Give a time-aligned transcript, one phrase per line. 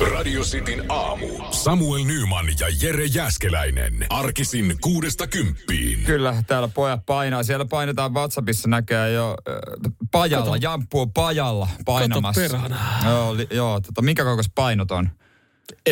[0.00, 1.26] Radio Cityn aamu.
[1.50, 4.06] Samuel Nyman ja Jere Jäskeläinen.
[4.10, 6.04] Arkisin kuudesta kymppiin.
[6.04, 7.42] Kyllä, täällä pojat painaa.
[7.42, 10.44] Siellä painetaan WhatsAppissa näköjään jo äh, pajalla.
[10.44, 10.58] Kato.
[10.62, 12.40] Jamppu on pajalla painamassa.
[12.40, 12.76] perhana.
[13.04, 15.10] Joo, li, joo tota, minkä kokoiset painot on?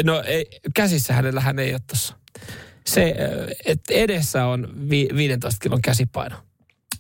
[0.04, 2.14] No ei, käsissä hänellähän ei ole tossa.
[2.86, 3.14] Se,
[3.64, 6.36] että edessä on vi, 15 kilon käsipaino.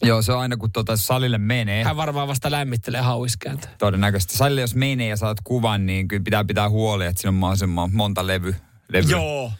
[0.02, 1.84] Joo, se on aina kun tota salille menee.
[1.84, 3.68] Hän varmaan vasta lämmittelee hauiskääntä.
[3.78, 4.36] Todennäköisesti.
[4.36, 7.90] Salille jos menee ja saat kuvan, niin kyllä pitää pitää huoli, että siinä on mahdollisimman
[7.94, 8.54] monta levy.
[8.88, 9.10] levy.
[9.10, 9.52] Joo.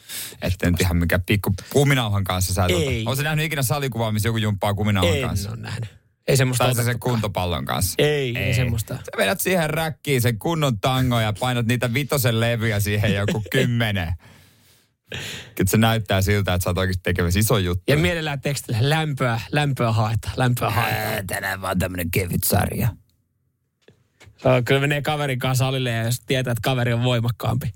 [0.42, 3.04] Että nyt ihan mikä pikku kuminauhan kanssa sä Ei.
[3.06, 5.48] Oletko nähnyt ikinä salikuvaa, missä joku jumppaa kuminauhan En kanssa?
[5.50, 5.96] ole nähnyt.
[6.28, 7.94] Ei semmoista Tai sen kuntopallon kanssa.
[7.98, 8.94] Ei, ei, ei semmoista.
[8.94, 14.12] Sä vedät siihen räkkiin sen kunnon tango ja painat niitä vitosen levyjä siihen joku kymmenen.
[15.54, 17.84] Kyllä se näyttää siltä, että sä oot oikeasti tekemässä iso juttu.
[17.88, 20.98] Ja mielellään tekstillä lämpöä, lämpöä haeta, lämpöä haeta.
[20.98, 22.88] Ää, tänään vaan tämmönen kevyt sarja.
[24.36, 27.72] Se on, kyllä menee kaverin kanssa salille ja jos tietää, että kaveri on voimakkaampi.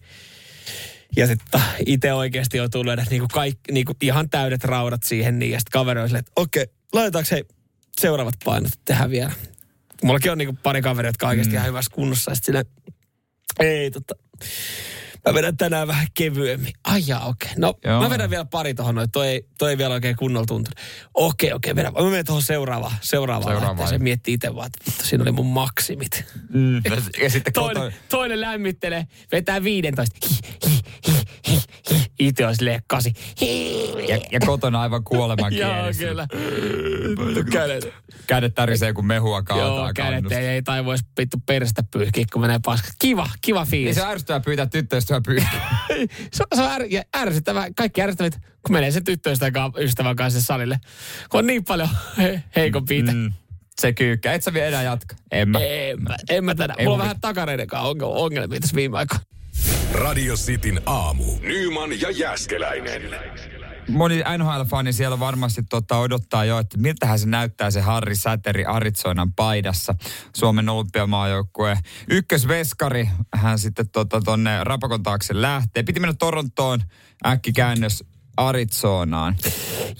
[1.16, 5.58] Ja sitten itse oikeasti joutuu lyödä niinku kaikki, niinku ihan täydet raudat siihen, niin ja
[5.58, 7.44] sitten kaveri on silleen, että okei, laitetaanko hei
[8.00, 9.32] seuraavat painot, tehdään vielä.
[10.02, 11.56] Mullakin on niinku pari kaveria, jotka on oikeasti mm.
[11.56, 12.30] ihan hyvässä kunnossa.
[12.30, 12.64] Ja sitten
[13.60, 14.14] ei tota,
[15.28, 16.72] mä vedän tänään vähän kevyemmin.
[16.84, 17.48] Ai jaa, okei.
[17.58, 18.02] No, Joo.
[18.02, 19.10] mä vedän vielä pari tohon noin.
[19.10, 20.78] Toi, ei- toi ei vielä oikein kunnolla tuntunut.
[21.14, 21.92] Okei, okei, vedän.
[21.92, 22.96] Mä menen tuohon seuraavaan.
[23.00, 23.54] Seuraavaan.
[23.56, 23.88] Seuraavaan.
[23.88, 26.24] Se miettii itse vaan, että vittu, siinä oli mun maksimit.
[26.52, 26.82] Mm.
[27.22, 27.96] Ja sitten Toinen, koto...
[28.08, 30.16] toinen lämmittelee, vetää 15.
[30.30, 30.36] Hi,
[30.70, 31.12] hi, hi,
[31.48, 31.58] hi,
[31.90, 31.96] hi.
[32.18, 33.12] Itse on silleen kasi.
[34.08, 36.26] Ja, ja kotona aivan kuoleman Joo, kyllä.
[37.52, 37.88] Kädet.
[38.26, 40.38] Kädet tärisee, kun mehua Joo, kaataa kädet kannusta.
[40.38, 42.88] ei, ei tai vois vittu perästä pyyhkiä, kun menee paska.
[42.98, 43.96] Kiva, kiva Niin fiilis.
[43.96, 45.60] se ärsyttää pyytää tyttöystävää pyyhkiä.
[46.32, 47.66] se, se on är, ja ärsyttävää.
[47.76, 50.80] Kaikki ärsyttävät, kun menee sen tyttöystävän ystävän kanssa salille.
[51.30, 53.12] Kun on niin paljon he, heikompi itse.
[53.12, 53.32] Mm.
[53.80, 54.34] Se kyykkää.
[54.34, 55.16] Et sä vielä enää jatka?
[55.32, 55.58] En mä.
[55.58, 56.80] En mä, en mä tänään.
[56.80, 57.66] Ei Mulla on vähän takareiden
[58.02, 59.24] ongelmia tässä viime aikoina.
[59.92, 61.24] Radio Cityn aamu.
[61.40, 63.02] Nyman ja Jäskeläinen.
[63.88, 69.32] Moni NHL-fani siellä varmasti tota odottaa jo, että miltähän se näyttää se Harri Säteri Arizonan
[69.32, 69.94] paidassa.
[70.36, 71.78] Suomen olympiamaajoukkue
[72.10, 73.08] ykkösveskari.
[73.34, 75.82] Hän sitten tota, tonne Rapakon taakse lähtee.
[75.82, 76.80] Piti mennä Torontoon,
[77.26, 78.04] äkkikäännös
[78.36, 79.36] Arizonaan.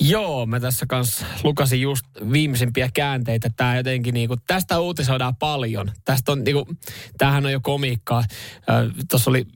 [0.01, 3.51] Joo, mä tässä kanssa lukasin just viimeisimpiä käänteitä.
[3.57, 5.93] Tää jotenkin niinku, tästä uutisoidaan paljon.
[6.05, 6.67] Tästä on niinku,
[7.19, 8.25] tämähän on jo komiikkaa.
[9.11, 9.47] Tuossa oli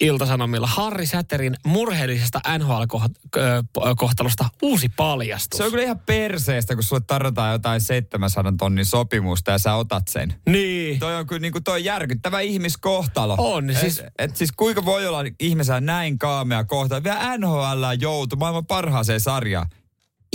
[0.00, 5.58] Iltasanomilla Harri Säterin murheellisesta NHL-kohtalosta uusi paljastus.
[5.58, 10.08] Se on kyllä ihan perseestä, kun sulle tarjotaan jotain 700 tonnin sopimusta ja sä otat
[10.08, 10.34] sen.
[10.48, 10.98] Niin.
[10.98, 13.34] Toi on kyllä niin kuin toi järkyttävä ihmiskohtalo.
[13.38, 17.04] On, et, siis- Et, siis kuinka voi olla ihmisellä näin kaamea kohtalo.
[17.04, 19.66] Vielä NHL joutu maailman parhaaseen sarjaan.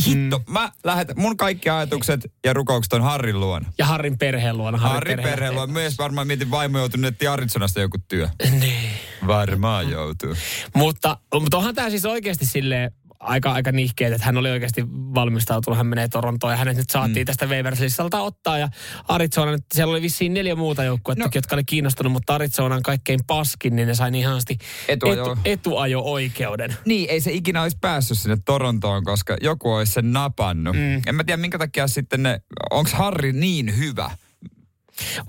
[0.08, 0.54] Hitto, mm.
[0.54, 3.74] mä lähetän, mun kaikki ajatukset ja rukoukset on Harrin luona.
[3.78, 4.78] Ja Harrin perheen luona.
[4.78, 8.30] Harrin perheellä on myös varmaan mietin vaimo joutunut Arizonasta joku työ.
[8.60, 8.90] Niin.
[9.28, 10.36] Varmaan joutuu.
[10.76, 15.78] Mutta, mutta onhan tämä siis oikeasti silleen aika, aika nihkeet, että hän oli oikeasti valmistautunut,
[15.78, 17.26] hän menee Torontoon ja hänet nyt saatiin mm.
[17.26, 18.58] tästä Waivers-listalta ottaa.
[18.58, 18.70] Ja
[19.08, 21.26] Arizona, nyt siellä oli vissiin neljä muuta joukkuetta, No.
[21.28, 21.32] no.
[21.36, 24.58] jotka oli kiinnostunut, mutta Arizona on kaikkein paskin, niin ne sai niin ihanasti
[24.88, 25.32] Etuajo.
[25.32, 26.76] etu, etuajo-oikeuden.
[26.86, 30.76] Niin, ei se ikinä olisi päässyt sinne Torontoon, koska joku olisi sen napannut.
[30.76, 31.02] Mm.
[31.08, 32.40] En mä tiedä, minkä takia sitten ne,
[32.72, 34.12] onko Harri niin hyvä?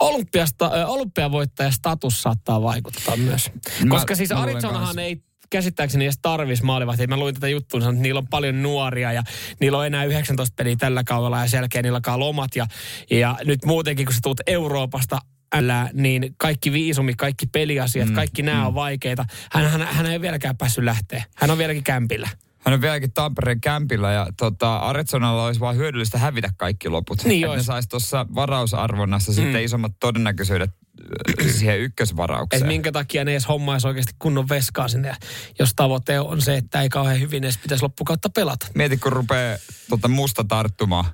[0.00, 3.50] Olympiasta, olympiavoittajan status saattaa vaikuttaa myös.
[3.84, 7.06] Mä Koska siis Arizonahan ei käsittääkseni edes tarvis maalivahtia.
[7.06, 9.22] Mä luin tätä juttua, niin että niillä on paljon nuoria ja
[9.60, 12.56] niillä on enää 19 peliä tällä kaudella ja sen jälkeen niillä alkaa lomat.
[12.56, 12.66] Ja,
[13.10, 15.18] ja nyt muutenkin, kun sä tulet Euroopasta,
[15.54, 18.66] älä, niin kaikki viisumi, kaikki peliasiat, mm, kaikki nämä mm.
[18.66, 19.24] on vaikeita.
[19.52, 21.24] Hän, hän, hän ei vieläkään päässyt lähteä.
[21.36, 22.28] Hän on vieläkin kämpillä.
[22.64, 27.24] Hän on vieläkin Tampereen kämpillä ja tota, Arizonalla olisi vaan hyödyllistä hävitä kaikki loput.
[27.24, 29.34] Niin Et ne saisi tuossa varausarvonnassa mm.
[29.34, 32.66] sitten isommat todennäköisyydet äh, siihen Et ykkösvaraukseen.
[32.66, 35.16] minkä takia ne edes hommaisi oikeasti kunnon veskaa sinne.
[35.58, 38.66] Jos tavoite on se, että ei kauhean hyvin edes pitäisi loppukautta pelata.
[38.74, 39.58] Mieti, kun rupeaa
[39.90, 41.04] tota musta tarttumaan.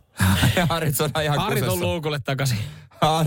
[0.56, 2.58] Ja Arizona ihan Harit on luukulle takaisin.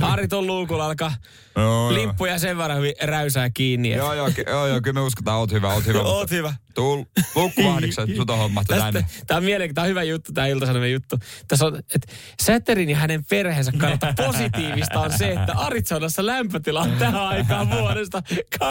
[0.02, 1.12] Harit on luukulla, alkaa
[1.56, 1.94] Joo, joo.
[1.94, 3.92] limppuja sen verran hyvin räysää kiinni.
[3.92, 6.00] Joo, joo, ky- joo, joo, kyllä me uskotaan, oot hyvä, oot hyvä.
[6.00, 6.54] Oot mutta hyvä.
[6.74, 9.06] Tuu lukkuvahdiksen, sut on hommattu Tästä, tänne.
[9.28, 11.18] tämä on mielenkiintoinen, tämä on hyvä juttu, tämä ilta juttu.
[11.48, 12.14] Tässä on, että
[12.44, 18.22] Säterin ja hänen perheensä kannalta positiivista on se, että Arizonassa lämpötila on tähän aikaan vuodesta
[18.32, 18.68] 20-30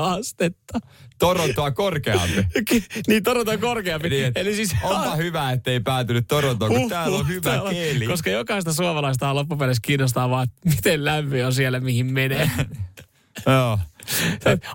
[0.00, 0.78] astetta.
[1.20, 2.46] Torontoa korkeampi.
[3.08, 4.10] niin Toronto on korkeampi.
[4.10, 7.62] Niin, et Eli siis onpa hyvä, ettei päätynyt Torontoon, kun Huh, täällä on hyvä täällä
[7.62, 8.06] on- keli.
[8.06, 12.50] Koska jokaista suomalaista on loppupeleissä kiinnostaa vaan, että miten lämmin on siellä, mihin menee.
[13.46, 13.78] Joo.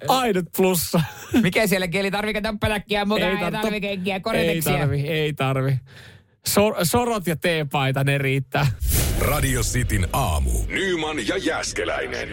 [0.08, 1.02] Ainut plussa.
[1.42, 2.12] Mikä siellä keli?
[2.12, 3.32] Tarviiko töppäläkkiä mukaan?
[3.32, 5.80] Ei, tarvi- tarvi kenkiä, Ei tarvi, ei tarvi.
[6.48, 8.68] Sor, sorot ja teepaita, ne riittää.
[9.20, 10.52] Radio Cityn aamu.
[10.68, 12.30] Nyman ja Jäskeläinen.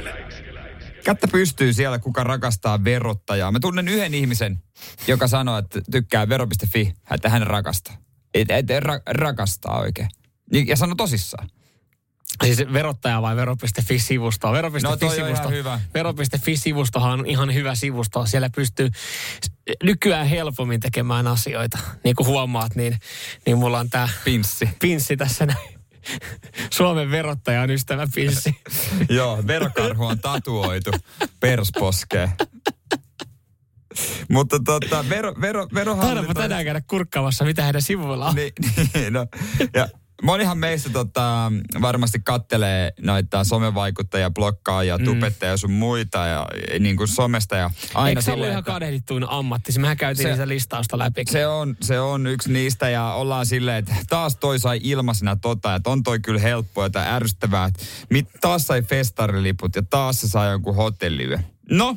[1.04, 3.52] Kättä pystyy siellä, kuka rakastaa verottajaa.
[3.52, 4.62] Mä tunnen yhden ihmisen,
[5.06, 7.96] joka sanoo, että tykkää vero.fi, että hän rakastaa.
[8.34, 10.08] Et, et, ra- rakastaa oikein.
[10.52, 11.50] Niin, Ja sano tosissaan.
[12.44, 14.52] Siis verottaja vai vero.fi-sivusto?
[14.52, 15.44] Vero.fi-sivusto.
[15.44, 15.81] No hyvä.
[15.94, 18.26] Vero.fi-sivustohan on ihan hyvä sivusto.
[18.26, 18.88] Siellä pystyy
[19.82, 21.78] nykyään helpommin tekemään asioita.
[22.04, 22.99] Niin kuin huomaat, niin,
[23.46, 24.69] niin mulla on tämä Pinssi.
[24.81, 25.81] pinssi tässä näin.
[26.70, 28.56] Suomen verottajan ystävä pinssi.
[29.08, 30.90] Joo, verokarhu on tatuoitu
[31.40, 32.31] persposkeen.
[34.31, 36.06] Mutta tota, vero, vero, verohallinto...
[36.06, 38.34] Taidaanpa tänään käydä kurkkaamassa, mitä heidän sivuilla on.
[38.34, 38.52] Niin,
[38.94, 39.26] niin, no.
[39.75, 39.88] Ja
[40.23, 45.05] monihan meistä tota, varmasti kattelee noita somevaikuttajia, blokkaajia, mm.
[45.05, 46.47] tubettajia ja sun muita ja
[46.79, 47.57] niin kuin somesta.
[47.57, 49.79] Ja aina Eikö se silleen, ihan kadehdittuin ammatti?
[49.79, 51.25] Mehän käytiin Se- se, listausta läpi.
[51.31, 55.75] se on, se on yksi niistä ja ollaan silleen, että taas toi sai ilmaisena tota,
[55.75, 60.29] että on toi kyllä helppoa tai ärsyttävää, että mit, taas sai festariliput ja taas se
[60.29, 61.39] sai jonkun hotelliyö.
[61.71, 61.97] No,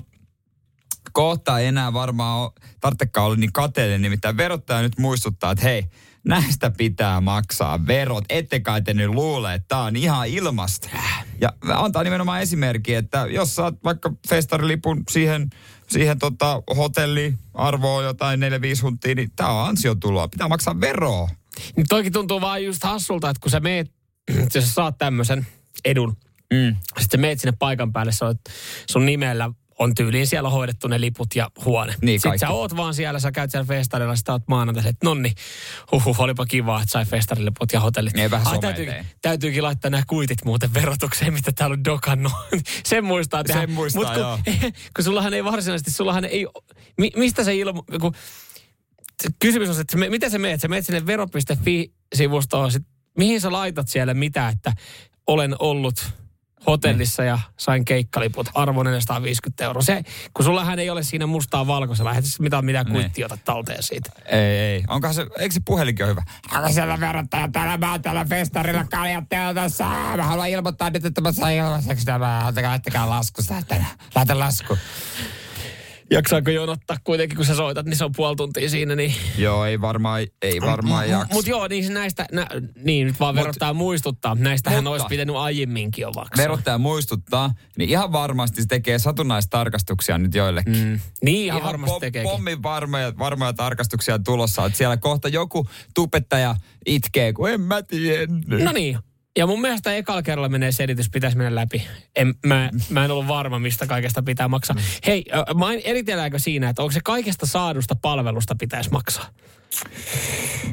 [1.12, 2.51] kohta ei enää varmaan ole,
[2.81, 5.86] tarvitsekaan olla niin kateellinen, nimittäin verottaja nyt muistuttaa, että hei,
[6.25, 8.25] näistä pitää maksaa verot.
[8.30, 10.89] Ette kai te nyt luule, että tämä on ihan ilmasta.
[11.42, 15.50] Ja antaa nimenomaan esimerkki, että jos saat vaikka festarilipun siihen,
[15.89, 20.27] siihen tota hotelliarvoon jotain 4-5 huntia, niin tämä on ansiotuloa.
[20.27, 21.30] Pitää maksaa veroa.
[21.75, 23.92] Niin toikin tuntuu vaan just hassulta, että kun sä meet,
[24.56, 25.48] jos sä saat tämmöisen
[25.86, 26.18] edun,
[26.54, 26.75] Mm.
[26.86, 28.38] sitten sä meet sinne paikan päälle, sä oot,
[28.89, 31.95] sun nimellä on tyyliin siellä hoidettu ne liput ja huone.
[32.01, 32.45] Niin, sitten kaikki.
[32.45, 35.31] sä oot vaan siellä, sä käyt siellä festarilla, sitten oot maanantai, että nonni,
[35.92, 38.13] huhhuh, olipa kiva, että sai festariliput ja hotellit.
[38.13, 38.88] Niin, vähän Ai, täytyy,
[39.22, 42.33] täytyykin laittaa nämä kuitit muuten verotukseen, mitä täällä on dokannut.
[42.86, 43.62] Sen muistaa tehdä.
[43.62, 44.39] Sen muistaa, Mut kun, joo.
[44.95, 46.48] kun sullahan ei varsinaisesti, sullahan ei,
[46.98, 48.16] mi, mistä se ilmo, kun
[49.39, 50.62] kysymys on, se, että miten sä meet?
[50.62, 52.83] Sä meet sinne vero.fi-sivustoon, sit,
[53.18, 54.74] mihin sä laitat siellä mitä, että
[55.27, 56.10] olen ollut
[56.67, 59.81] hotellissa ja sain keikkaliput, arvo 450 euroa.
[59.81, 60.03] Se,
[60.33, 62.94] kun sullahan ei ole siinä mustaa valkoisella, eihän se mitään, mitään Niin.
[62.94, 64.12] kuittia ota talteen siitä.
[64.25, 64.83] Ei, ei.
[64.88, 66.23] Onkohan se, eikö se puhelinkin ole hyvä?
[66.56, 69.83] Onko siellä verottaja täällä, mä oon täällä festarilla kaljat teotossa.
[70.17, 72.47] Mä haluan ilmoittaa nyt, että mä sain ilmaiseksi tämä.
[72.47, 73.41] Ottakaa, ottakaa lasku.
[74.15, 74.77] Laita lasku.
[76.11, 79.15] Jaksaako jonottaa kuitenkin, kun sä soitat, niin se on puoli tuntia siinä, niin...
[79.37, 81.33] Joo, ei varmaan, ei varmaan jaksa.
[81.33, 82.47] Mutta joo, niin näistä, nä,
[82.83, 84.35] niin nyt vaan verottaja muistuttaa.
[84.35, 86.43] Näistähän Mutta- olisi pitänyt aiemminkin jo maksaa.
[86.43, 90.77] verottaja muistuttaa, niin ihan varmasti se tekee satunnaistarkastuksia nyt joillekin.
[90.77, 90.99] Mm.
[91.23, 92.31] Niin, ihan, varmasti pom- tekeekin.
[92.31, 94.65] Pommin varmoja, varmoja tarkastuksia tulossa.
[94.65, 96.55] Että siellä kohta joku tupettaja
[96.85, 98.63] itkee, kun en mä tiennyt.
[98.63, 98.97] No niin.
[99.37, 101.87] Ja mun mielestä ekalla kerralla menee selitys, pitäisi mennä läpi.
[102.15, 104.75] En, mä, mä en ollut varma, mistä kaikesta pitää maksaa.
[105.07, 109.25] Hei, ö, main, eritelläänkö siinä, että onko se kaikesta saadusta palvelusta pitäisi maksaa?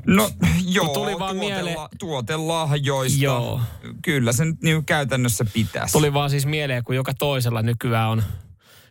[0.06, 0.30] No
[0.66, 3.24] joo, tuli vaan tuotela- mieleen- tuotelahjoista.
[3.24, 3.60] Joo.
[4.02, 5.92] Kyllä se nyt niin käytännössä pitäisi.
[5.92, 8.22] Tuli vaan siis mieleen, kun joka toisella nykyään on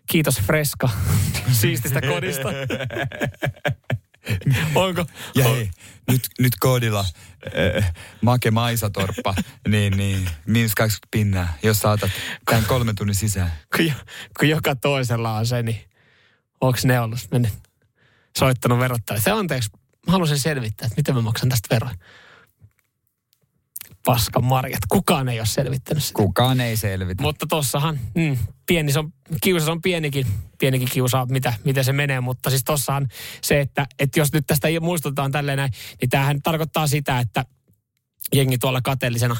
[0.09, 0.89] kiitos Freska
[1.61, 2.49] siististä kodista.
[4.75, 5.05] Onko?
[5.35, 5.69] Ja hei,
[6.11, 7.05] nyt, nyt koodilla
[7.77, 9.35] äh, Make Maisatorppa,
[9.67, 12.11] niin, niin, miinus 20 pinnaa, jos saatat
[12.45, 13.51] tämän kolmen tunnin sisään.
[13.75, 13.93] kun, jo-
[14.39, 15.81] kun joka toisella on se, niin
[16.61, 17.53] onko ne ollut mennyt
[18.37, 19.23] soittanut verottajalle?
[19.23, 19.69] Se anteeksi,
[20.07, 21.95] mä haluaisin selvittää, että miten mä maksan tästä veroja.
[24.05, 24.79] Paskan marjat.
[24.89, 26.17] Kukaan ei ole selvittänyt sitä.
[26.17, 27.23] Kukaan ei selvitä.
[27.23, 30.27] Mutta tossahan, mm, pieni se on, kiusa on pienikin,
[30.59, 32.21] pienikin kiusa, mitä, miten se menee.
[32.21, 33.07] Mutta siis tossahan
[33.41, 37.45] se, että, että jos nyt tästä muistutetaan tälleen näin, niin tämähän tarkoittaa sitä, että
[38.35, 39.37] jengi tuolla kateellisena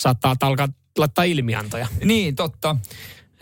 [0.00, 0.68] saattaa alkaa
[0.98, 1.86] laittaa ilmiantoja.
[2.04, 2.76] Niin, totta.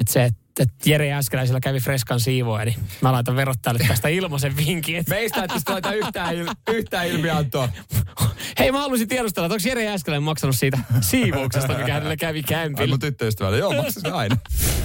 [0.00, 4.56] Että se, että että Jere Jääskeläisellä kävi Freskan siivoja, niin mä laitan verottajalle tästä ilmaisen
[4.56, 4.97] vinkin.
[4.97, 7.68] Että, Meistä et pysty laittaa yhtään, il, yhtään ilmiantoa.
[8.59, 12.42] hei, mä haluaisin tiedustella, että onko Jere Jääskeläinen maksanut siitä siivouksesta, mikä hänellä kävi Ai
[12.42, 12.87] kämpillä.
[12.87, 14.37] mun tyttöystävälle, joo, maksas aina.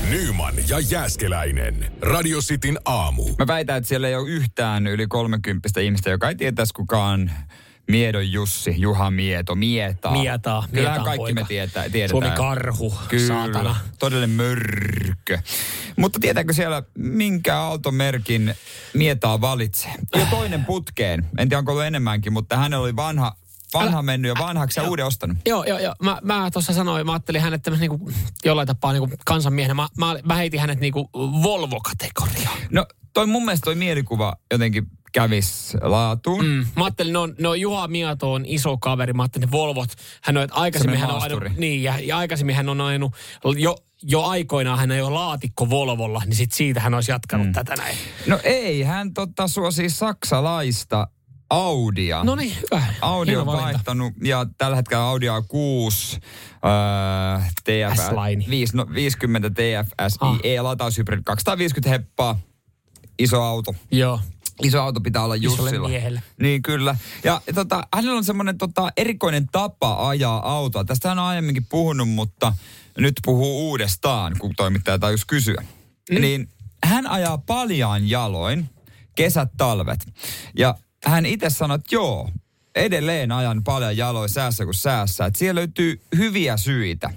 [0.09, 1.91] Nyman ja Jääskeläinen.
[2.01, 3.23] Radio Cityn aamu.
[3.39, 7.31] Mä väitän, että siellä ei ole yhtään yli 30 ihmistä, joka ei tietäisi kukaan
[7.87, 10.11] Miedon Jussi, Juha Mieto, Mietaa.
[10.11, 11.41] Mietaa, Kyllähän Mietaan kaikki poika.
[11.41, 12.21] me tietää, tiedetään.
[12.21, 13.75] Suomi karhu, Kyllä, saatana.
[13.99, 15.39] todellinen mörkö.
[15.95, 18.55] Mutta tietääkö siellä, minkä automerkin
[18.93, 19.93] Mietaa valitsee?
[20.15, 21.25] Jo toinen putkeen.
[21.37, 23.35] En tiedä, onko ollut enemmänkin, mutta hänellä oli vanha,
[23.73, 25.37] vanha mennyt ja vanhaksi ja uuden ostanut.
[25.45, 25.95] Joo, joo, joo.
[26.03, 28.11] Mä, mä tuossa sanoin, mä ajattelin hänet tämmöisen niinku,
[28.45, 29.73] jollain tapaa niinku kansanmiehenä.
[29.73, 31.09] Mä, mä, mä heitin hänet niinku
[31.43, 32.57] Volvo-kategoriaan.
[32.71, 36.45] No, toi mun mielestä toi mielikuva jotenkin kävis laatuun.
[36.45, 36.65] Mm.
[36.75, 39.13] Mä ajattelin, no, no Juha Mieto on iso kaveri.
[39.13, 39.89] Mä ajattelin, Volvot,
[40.21, 43.13] hän on, aikaisemmin hän on ajanut, niin, ja, ja, aikaisemmin hän on ajanut,
[43.57, 47.53] jo, jo aikoinaan hän ei ole laatikko Volvolla, niin sit siitä hän olisi jatkanut mm.
[47.53, 47.97] tätä näin.
[48.27, 51.07] No ei, hän tota suosii saksalaista
[51.49, 52.23] Audia.
[52.23, 52.83] No niin, hyvä.
[53.01, 53.63] Audi Hieno on valinta.
[53.65, 56.19] vaihtanut ja tällä hetkellä Audi A6
[57.35, 58.45] äh, TFS, S-line.
[58.49, 60.39] 5, no, 50 TFS Ah.
[60.43, 62.39] IE lataushybrid 250 heppaa.
[63.19, 63.75] Iso auto.
[63.91, 64.19] Joo.
[64.63, 65.87] Iso auto pitää olla Isolle Jussilla.
[65.87, 66.21] miehelle.
[66.41, 66.95] Niin kyllä.
[67.23, 70.83] Ja tota, hänellä on semmoinen tota, erikoinen tapa ajaa autoa.
[70.85, 72.53] Tästä hän on aiemminkin puhunut, mutta
[72.97, 75.63] nyt puhuu uudestaan, kun toimittaja tajus kysyä.
[76.11, 76.21] Mm.
[76.21, 76.49] Niin
[76.83, 78.69] hän ajaa paljaan jaloin
[79.15, 79.99] kesät, talvet.
[80.57, 82.29] Ja hän itse sanoi, että joo,
[82.75, 85.25] edelleen ajan paljon jaloin säässä kuin säässä.
[85.25, 87.09] Että siellä löytyy hyviä syitä.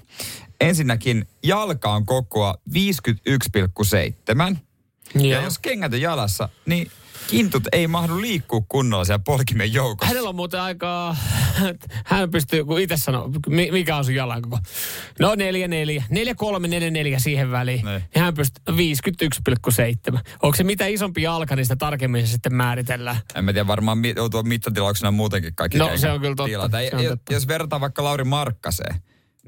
[0.61, 2.55] Ensinnäkin jalka on kokoa
[4.53, 4.57] 51,7.
[5.19, 6.91] Ja jos kengät on jalassa, niin
[7.31, 10.07] kintut ei mahdu liikkua kunnolla siellä polkimen joukossa.
[10.07, 11.15] Hänellä on muuten aika,
[12.05, 14.57] hän pystyy, kun itse sanoo, mi- mikä on sun jalan koko.
[15.19, 17.85] No 4, 4, 4, 3, 4, 4 siihen väliin.
[17.85, 18.03] Niin.
[18.15, 20.19] Ja hän pystyy 51,7.
[20.41, 23.17] Onko se mitä isompi jalka, niin sitä tarkemmin se sitten määritellään.
[23.35, 26.49] En mä tiedä, varmaan joutuu mittatilauksena muutenkin kaikki No, se on kyllä totta.
[26.49, 26.77] tilata.
[26.77, 27.33] Se on jos, totta.
[27.33, 28.95] jos verrataan vaikka Lauri Markkaseen,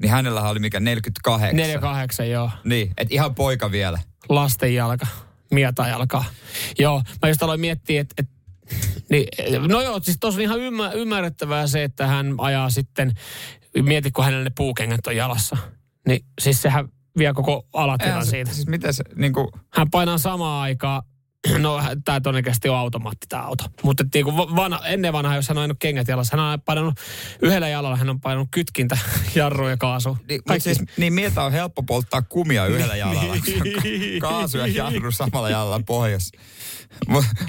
[0.02, 1.56] niin hänellä oli mikä 48.
[1.56, 2.50] 4, 8, joo.
[2.64, 3.98] Niin, että ihan poika vielä.
[4.28, 5.06] Lasten jalka,
[5.54, 6.24] mieta jalkaa.
[6.78, 8.28] Joo, mä just aloin miettiä, että et,
[9.10, 9.26] niin,
[9.68, 13.12] no joo, siis tuossa on ihan ymmär, ymmärrettävää se, että hän ajaa sitten,
[13.82, 15.56] mieti kun hänellä ne puukengät on jalassa.
[16.08, 18.52] Niin siis sehän vie koko alatilan Eihän se- siitä.
[18.52, 21.02] Siis miten se, niin kuin, hän painaa samaan aikaan,
[21.58, 23.64] no tämä todennäköisesti on automaatti tämä auto.
[23.82, 26.94] Mutta niin kuin vanha, ennen vanhaa, jos hän on ajanut kengät jalassa, hän on painanut
[27.42, 28.98] yhdellä jalalla, hän on painanut kytkintä,
[29.34, 30.18] jarru ja kaasu.
[30.28, 30.74] niin, Kaikki.
[30.74, 33.36] siis, niin mietä on helppo polttaa kumia yhdellä jalalla.
[34.20, 36.38] Kaasu ja jarru samalla jalalla pohjassa.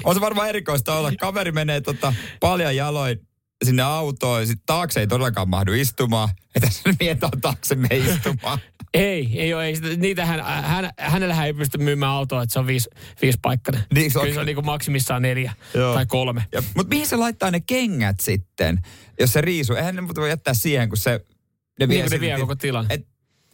[0.04, 1.12] On se varmaan erikoista olla.
[1.20, 3.20] Kaveri menee tota, paljon jaloin
[3.64, 6.28] sinne autoon ja sit taakse ei todellakaan mahdu istumaan.
[6.54, 8.58] Että se mietä on taakse me istumaan.
[8.96, 9.64] Ei, ei ole.
[9.66, 12.90] Ei, sitä- niitä hän, hän, hänellähän ei pysty myymään autoa, että se on viisi,
[13.22, 13.82] viisi paikkainen.
[13.94, 15.94] Niin, se on- Kyllä se on niin maksimissaan neljä Joo.
[15.94, 16.44] tai kolme.
[16.52, 18.78] Ja, mutta mihin se laittaa ne kengät sitten,
[19.20, 19.76] jos se riisuu?
[19.76, 21.10] Eihän ne voi jättää siihen, kun se...
[21.10, 22.86] Ne Niin kuin ne sitten- vie koko tilan.
[22.90, 23.06] Et,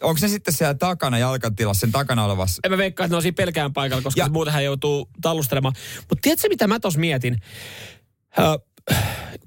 [0.03, 2.61] onko se sitten siellä takana jalkatilassa, sen takana olevassa?
[2.65, 5.75] En mä veikkaa, että ne on siinä pelkään paikalla, koska Ja- muuten hän joutuu tallustelemaan.
[6.09, 7.37] Mutta tiedätkö, mitä mä tos mietin?
[8.39, 8.43] Ö,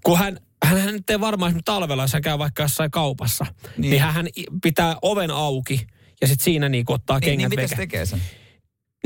[0.03, 3.63] kun hän, hän, nyt ei varmaan esimerkiksi talvella, jos hän käy vaikka jossain kaupassa, Niin.
[3.77, 4.27] niin, niin hän
[4.63, 5.88] pitää oven auki
[6.22, 7.81] ja sitten siinä niinku ottaa Niin, niin kengät miten se veke.
[7.88, 8.22] tekee sen?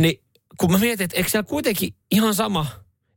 [0.02, 0.22] Niin
[0.58, 2.66] kun mä mietin, että eikö siellä kuitenkin ihan sama,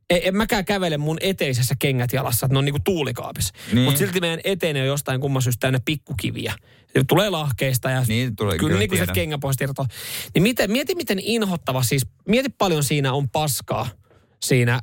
[0.09, 3.53] ei, en mäkään kävele mun eteisessä kengät jalassa, että ne on niinku tuulikaapissa.
[3.53, 3.75] Niin.
[3.75, 3.85] Niin.
[3.85, 6.53] Mutta silti meidän eteen on jostain kumman syystä täynnä pikkukiviä.
[6.95, 9.87] Ja tulee lahkeista ja Niin, tulee, kyllä, kyllä niin kuin se kengänpohjasta irtoaa.
[10.33, 13.89] Niin miten, mieti miten inhottava siis, mieti paljon siinä on paskaa
[14.43, 14.79] siinä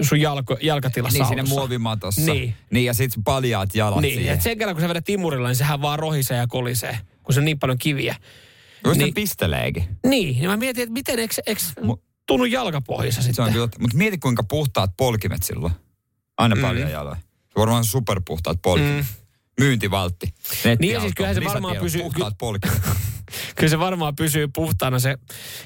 [0.00, 2.32] sun jalko, jalkatilassa Niin siinä muovimatossa.
[2.32, 2.54] Niin.
[2.70, 4.32] niin ja sitten paljaat jalat Niin, siihen.
[4.34, 7.40] että sen kerran kun sä vedät timurilla, niin sehän vaan rohisee ja kolisee, kun se
[7.40, 8.16] on niin paljon kiviä.
[8.84, 9.04] Just niin.
[9.04, 9.14] niin.
[9.14, 9.84] pisteleekin.
[10.06, 13.34] Niin, ja mä mietin, että miten, eikö, eikö Mu- tunnu jalkapohjassa sitten?
[13.34, 15.72] Se on kyllä, mutta mieti kuinka puhtaat polkimet silloin.
[16.38, 16.62] Aina mm.
[16.62, 17.16] paljon jaloja.
[17.56, 18.96] Varmaan superpuhtaat polkimet.
[18.96, 19.25] Mm.
[19.60, 20.34] Myyntivaltti.
[20.80, 22.82] Niin siis kyllähän se varmaan pysyy- Puhtaat polkimet.
[23.56, 25.16] Kyllä se varmaan pysyy puhtaana se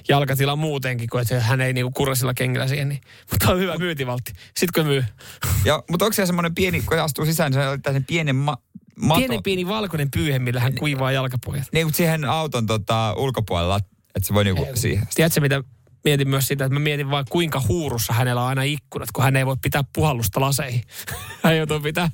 [0.09, 2.89] jalkatila muutenkin, kun että hän ei niinku kurasilla kengillä siihen.
[2.89, 3.01] Niin.
[3.31, 4.33] Mutta on hyvä myyntivaltti.
[4.57, 5.05] Sitten kun myy
[5.65, 8.59] ja, mutta onko se semmoinen pieni, kun astuu sisään, niin se on sen pienen ma-
[9.01, 9.19] mato.
[9.19, 11.67] pienen pieni valkoinen pyyhe, millä hän kuivaa jalkapohjat.
[11.73, 13.77] Niin, mutta siihen auton tota, ulkopuolella,
[14.15, 15.07] että se voi niinku siihen.
[15.15, 15.63] Tiedätkö mitä
[16.05, 19.37] mietin myös sitä, että mä mietin vaan kuinka huurussa hänellä on aina ikkunat, kun hän
[19.37, 20.83] ei voi pitää puhallusta laseihin.
[21.45, 22.11] Hän joutuu pitää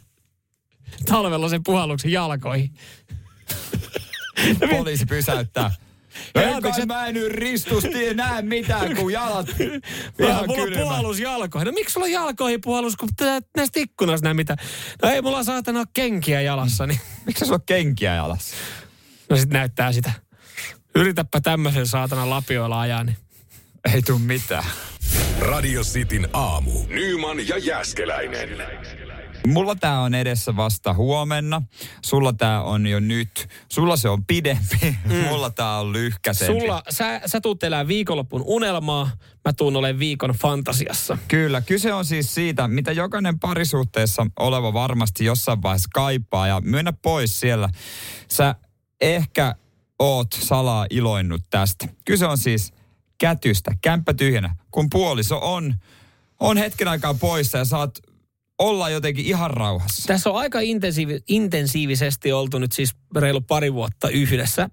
[1.08, 2.70] talvella sen puhalluksen jalkoihin.
[4.76, 5.70] Poliisi pysäyttää.
[6.54, 9.80] Anteeksi, kai mä en nyt ristusti näe mitään, kun jalat Ihan
[10.20, 10.82] ihan mulla on kylmä.
[10.82, 11.66] puhallus jalkoihin.
[11.66, 14.56] No miksi sulla on jalkoihin puhallus, kun tä- näistä ikkunasta näe mitä?
[15.02, 18.56] No ei mulla saatana ole kenkiä jalassa, niin Miksi sulla on kenkiä jalassa?
[19.30, 20.12] no sit näyttää sitä.
[20.94, 23.16] Yritäpä tämmöisen saatana lapioilla ajaa, niin
[23.94, 24.64] Ei tuu mitään.
[25.40, 26.70] Radio Cityn aamu.
[26.88, 28.48] Nyman ja Jäskeläinen.
[29.46, 31.62] Mulla tää on edessä vasta huomenna.
[32.04, 33.48] Sulla tää on jo nyt.
[33.68, 34.96] Sulla se on pidempi.
[35.04, 35.14] Mm.
[35.28, 36.60] Mulla tää on lyhkäsempi.
[36.60, 39.10] Sulla, sä, sä tuut elää viikonloppun unelmaa,
[39.44, 41.18] mä tuun olemaan viikon fantasiassa.
[41.28, 46.92] Kyllä, kyse on siis siitä, mitä jokainen parisuhteessa oleva varmasti jossain vaiheessa kaipaa ja myönnä
[46.92, 47.68] pois siellä.
[48.28, 48.54] Sä
[49.00, 49.54] ehkä
[49.98, 51.88] oot salaa iloinnut tästä.
[52.04, 52.72] Kyse on siis
[53.18, 55.74] kätystä, kämppä tyhjänä, kun puoliso on,
[56.40, 57.98] on hetken aikaa poissa ja saat
[58.58, 60.06] olla jotenkin ihan rauhassa.
[60.06, 64.70] Tässä on aika intensiivi, intensiivisesti oltu nyt siis reilu pari vuotta yhdessä.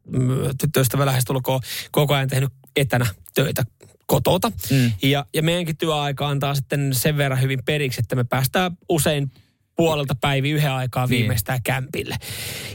[0.59, 1.61] Tyttöystävä lähestulkoon
[1.91, 3.63] koko ajan tehnyt etänä töitä
[4.05, 4.51] kotota.
[4.71, 4.91] Mm.
[5.03, 9.31] Ja, ja meidänkin työaika antaa sitten sen verran hyvin periksi, että me päästään usein
[9.75, 11.19] puolelta päivi yhden aikaa Niin.
[11.19, 12.17] viimeistään kämpille.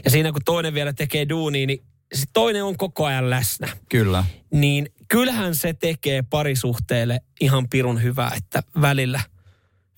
[0.05, 3.67] Ja siinä kun toinen vielä tekee duunia, niin se toinen on koko ajan läsnä.
[3.89, 4.23] Kyllä.
[4.53, 9.21] Niin kyllähän se tekee parisuhteelle ihan pirun hyvää, että välillä,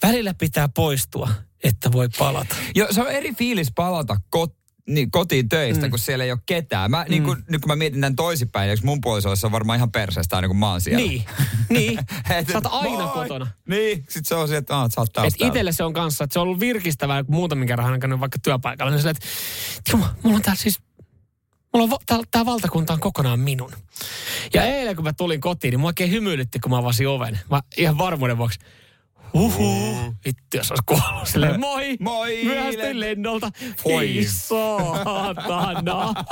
[0.03, 1.29] välillä pitää poistua,
[1.63, 2.55] että voi palata.
[2.75, 4.55] Jo, se on eri fiilis palata kot,
[4.89, 5.89] niin, kotiin töistä, mm.
[5.89, 6.91] kun siellä ei ole ketään.
[6.91, 7.11] Mä, mm.
[7.11, 10.35] niin kun, nyt kun mä mietin tämän toisinpäin, eikö mun puolisoissa on varmaan ihan perseestä
[10.35, 11.05] aina kun mä oon siellä.
[11.05, 11.23] Niin,
[11.69, 11.99] niin.
[12.37, 13.13] Et, Sä oot aina moi!
[13.13, 13.47] kotona.
[13.67, 16.23] Niin, sit se on se, että aah, sä oot taas Et itselle se on kanssa,
[16.23, 18.91] että se on ollut virkistävää, kun muutamin kerran on käynyt vaikka työpaikalla.
[18.91, 19.27] Niin silleen, että
[19.91, 20.79] Jumala, mulla on täällä siis,
[21.73, 23.71] mulla on va- tää, tää valtakunta on kokonaan minun.
[24.53, 27.39] Ja eilen kun mä tulin kotiin, niin mua oikein hymyilytti, kun mä avasin oven.
[27.49, 28.59] Mä ihan varmuuden vuoksi.
[29.33, 29.95] Uhu,
[30.25, 31.27] vittu jos olisi kuollut.
[31.27, 33.51] Silleen, moi, Moi, myöhästyin Len- lennolta.
[33.85, 34.25] Voi.
[34.27, 36.13] Saatana.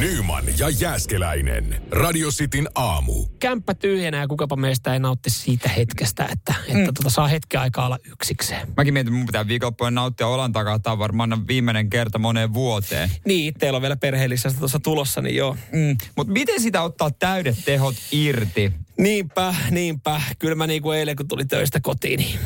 [0.00, 1.82] Nyman ja Jääskeläinen.
[1.90, 3.26] Radio Cityn aamu.
[3.38, 7.86] Kämppä tyhjänä ja kukapa meistä ei nautti siitä hetkestä, että, että tota, saa hetki aikaa
[7.86, 8.68] olla yksikseen.
[8.76, 10.78] Mäkin mietin, että mun pitää viikonloppujen nauttia olan takaa.
[10.78, 13.10] Tämä on varmaan viimeinen kerta moneen vuoteen.
[13.24, 15.56] Niin, teillä on vielä perheellisestä tuossa tulossa, niin joo.
[15.72, 15.96] Mm.
[16.16, 18.72] Mutta miten sitä ottaa täydet tehot irti?
[18.98, 20.22] Niinpä, niinpä.
[20.38, 22.38] Kyllä mä niin kuin eilen, kun tuli töistä kotiin, niin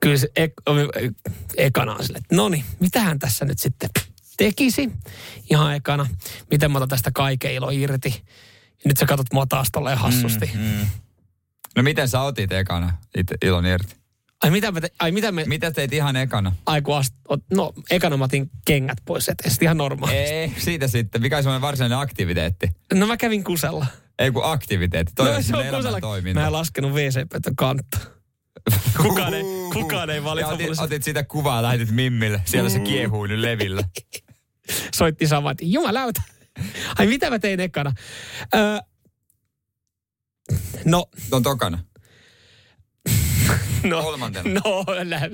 [0.00, 0.88] kyllä se ek, oli
[1.56, 3.90] ekana on silleen, että no niin, mitähän tässä nyt sitten
[4.36, 4.90] tekisi
[5.50, 6.06] ihan ekana.
[6.50, 8.22] Miten mä otan tästä kaiken ilo irti.
[8.84, 10.50] Ja nyt sä katsot mua taas tolleen hassusti.
[10.54, 10.86] Mm, mm.
[11.76, 13.96] No miten sä otit ekana itse ilon irti?
[14.42, 16.52] Ai mitä me, te, ai mitä me, Mitä teit ihan ekana?
[16.66, 20.14] ai kun ast, ot- no ekana mä otin kengät pois etestä ihan normaali.
[20.16, 21.22] Ei, siitä sitten.
[21.22, 22.70] Mikä on semmoinen varsinainen aktiviteetti?
[22.94, 23.86] No mä kävin kusella.
[24.20, 25.12] Ei kun aktiviteetti.
[25.16, 26.40] Toi no on se on elämäntoiminta.
[26.40, 27.98] Mä en laskenut WC-pötön kantta.
[29.02, 31.18] Kukaan ei, kukaan ei valita Ja mulle otit, sitä.
[31.20, 32.42] otit kuvaa, lähetit Mimmille.
[32.44, 33.82] Siellä se kiehuu nyt levillä.
[34.96, 36.22] soitti saman, että jumalauta.
[36.98, 37.92] Ai mitä mä tein ekana?
[38.54, 38.78] Öö,
[40.84, 41.78] no, On tokana.
[43.82, 44.60] no, Kolmantena.
[44.64, 45.30] no, lä-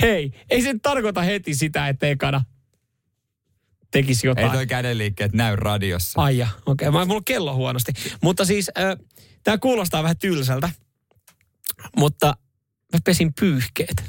[0.00, 2.44] Hei, ei se tarkoita heti sitä, että ekana
[3.94, 4.52] tekisi Ei jotain.
[4.52, 6.22] toi kädenliikkeet näy radiossa.
[6.22, 6.88] Ai okei.
[6.88, 7.06] Okay.
[7.06, 7.92] Mulla on kello huonosti.
[8.22, 8.96] Mutta siis, äh,
[9.44, 10.70] tämä kuulostaa vähän tylsältä.
[11.96, 12.26] Mutta
[12.92, 14.04] mä pesin pyyhkeet.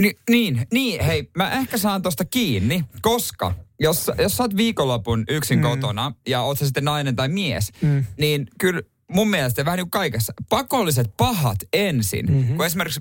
[0.00, 5.24] Ni, niin, niin, hei, mä ehkä saan tosta kiinni, koska jos, jos sä oot viikonlopun
[5.28, 5.62] yksin mm.
[5.62, 8.04] kotona ja oot sä sitten nainen tai mies, mm.
[8.18, 12.26] niin kyllä mun mielestä vähän niin kuin kaikessa, pakolliset pahat ensin.
[12.26, 12.56] Mm-hmm.
[12.56, 13.00] Kun esimerkiksi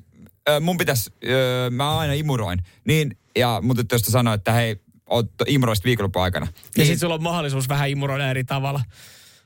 [0.61, 1.13] mun pitäisi,
[1.71, 4.75] mä aina imuroin, niin, ja mun tyttöystä sanoi, että hei,
[5.09, 6.45] oot imuroista viikonlopun aikana.
[6.45, 8.81] Ja Niin, sit sulla on mahdollisuus vähän imuroida eri tavalla.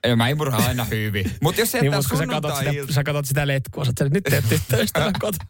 [0.04, 1.32] ei, mä imuroin aina hyvin.
[1.42, 3.92] Mutta jos se Niin, jättää mutta sä katot, sitä, sunnuntai sä katot sitä letkua, sä
[4.10, 5.46] nyt teet tyttöystävä kotona.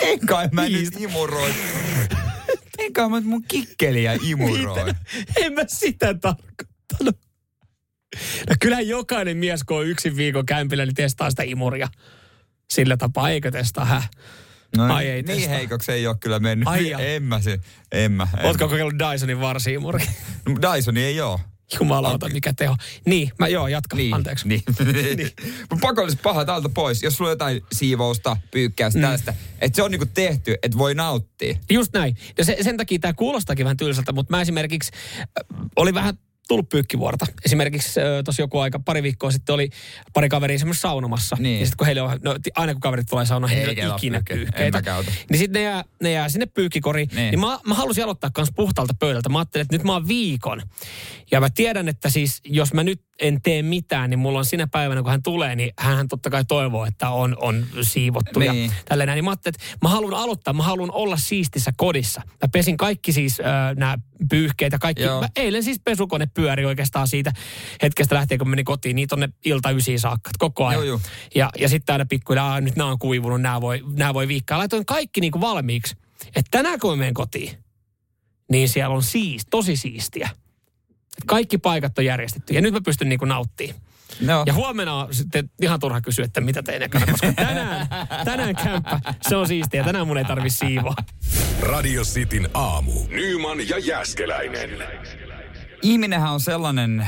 [0.00, 1.54] En kai mä nyt imuroi.
[2.78, 4.84] En kai mä mun kikkeliä imuroi.
[4.84, 4.94] Mitä?
[5.36, 7.18] En mä sitä tarkoittanut.
[8.48, 11.88] No kyllähän jokainen mies, kun on yksin viikon kämpillä, niin testaa sitä imuria.
[12.70, 14.10] Sillä tapaa, eikö testaa, häh?
[14.76, 16.68] No, Ai ei niin heikoksi ei ole kyllä mennyt.
[16.68, 16.98] Ai ja.
[16.98, 17.58] en mä se,
[17.92, 18.28] en mä.
[18.38, 18.46] En.
[18.46, 20.06] Ootko kokeillut Dysonin varsiimuri?
[20.48, 21.40] No, Dysoni ei oo.
[21.80, 22.76] Jumalauta, mikä teho.
[23.06, 23.96] Niin, mä joo, jatka.
[23.96, 24.48] Niin, Anteeksi.
[24.48, 24.62] Niin.
[25.16, 25.30] niin.
[25.70, 27.02] Mutta pakolliset pahat alta pois.
[27.02, 29.02] Jos sulla on jotain siivousta, pyykkäystä, mm.
[29.02, 31.58] tällaista, että se on niinku tehty, että voi nauttia.
[31.70, 32.16] Just näin.
[32.38, 35.26] Ja se, sen takia tämä kuulostaakin vähän tylsältä, mutta mä esimerkiksi äh,
[35.76, 37.26] oli vähän tullut pyykkivuorta.
[37.44, 39.70] Esimerkiksi tuossa joku aika, pari viikkoa sitten oli
[40.12, 41.36] pari kaveria semmoisessa saunomassa.
[41.38, 41.60] Niin.
[41.60, 44.22] Ja sitten kun heille on, no, aina kun kaverit tulee saunaan, heillä Ei ole ikinä
[44.28, 44.82] pyyhkeitä.
[45.30, 47.08] Niin sitten ne jää, ne jää sinne pyykkikoriin.
[47.14, 49.28] Niin, niin mä, mä halusin aloittaa myös puhtaalta pöydältä.
[49.28, 50.62] Mä ajattelin, että nyt mä oon viikon.
[51.30, 54.66] Ja mä tiedän, että siis jos mä nyt en tee mitään, niin mulla on sinä
[54.66, 58.64] päivänä, kun hän tulee, niin hän totta kai toivoo, että on, on siivottu Niin.
[58.64, 59.16] ja tälleen näin.
[59.16, 62.22] Niin mä ajattelin, että mä haluan aloittaa, mä haluan olla siistissä kodissa.
[62.26, 63.98] Mä pesin kaikki siis äh, nämä
[64.30, 65.02] pyyhkeet ja kaikki.
[65.02, 65.20] Joo.
[65.20, 67.32] Mä eilen siis pesukone pyöri oikeastaan siitä
[67.82, 70.74] hetkestä lähtien, kun menin kotiin, niin tonne ilta ysiin saakka, koko ajan.
[70.74, 71.00] Joo, joo.
[71.34, 74.58] Ja, ja sitten aina pikkuhiljaa, "Aa, nyt nämä on kuivunut, nämä voi, nämä voi viikkaa.
[74.58, 75.96] Laitoin kaikki niin kuin valmiiksi.
[76.26, 77.58] Että tänään kun mä menen kotiin,
[78.50, 80.30] niin siellä on siis, tosi siistiä.
[81.26, 83.80] Kaikki paikat on järjestetty ja nyt mä pystyn niin kuin nauttimaan.
[84.20, 84.42] No.
[84.46, 87.86] Ja huomenna on sitten ihan turha kysyä, että mitä tein ekana, koska tänään,
[88.24, 89.84] tänään kämppä, se on siistiä.
[89.84, 90.94] Tänään mun ei tarvi siivoa.
[91.60, 92.92] Radio Cityn aamu.
[93.08, 94.70] Nyman ja Jääskeläinen.
[95.82, 97.06] Ihminenhän on sellainen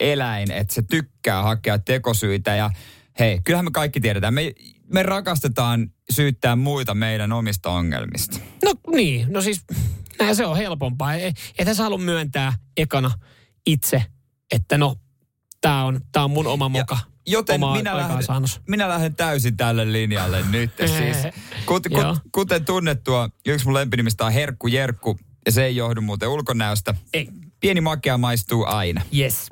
[0.00, 2.70] eläin, että se tykkää hakea tekosyitä ja
[3.18, 4.34] hei, kyllähän me kaikki tiedetään.
[4.34, 4.52] Me,
[4.92, 8.38] me rakastetaan syyttää muita meidän omista ongelmista.
[8.64, 9.64] No niin, no siis
[10.18, 11.14] näin se on helpompaa.
[11.14, 13.10] Ei- Että sä halua myöntää ekana
[13.66, 14.04] itse,
[14.52, 14.96] että no,
[15.60, 16.98] tää on, tää on mun oma moka.
[17.26, 18.18] Joten oma minä lähden,
[18.68, 20.70] minä lähden täysin tälle linjalle nyt.
[20.98, 21.16] Siis,
[21.66, 26.28] kut, kut, kuten tunnettua, yksi mun lempinimistä on Herkku Jerkku, ja se ei johdu muuten
[26.28, 26.94] ulkonäöstä.
[27.12, 27.28] Ei.
[27.60, 29.02] Pieni makea maistuu aina.
[29.18, 29.46] Yes.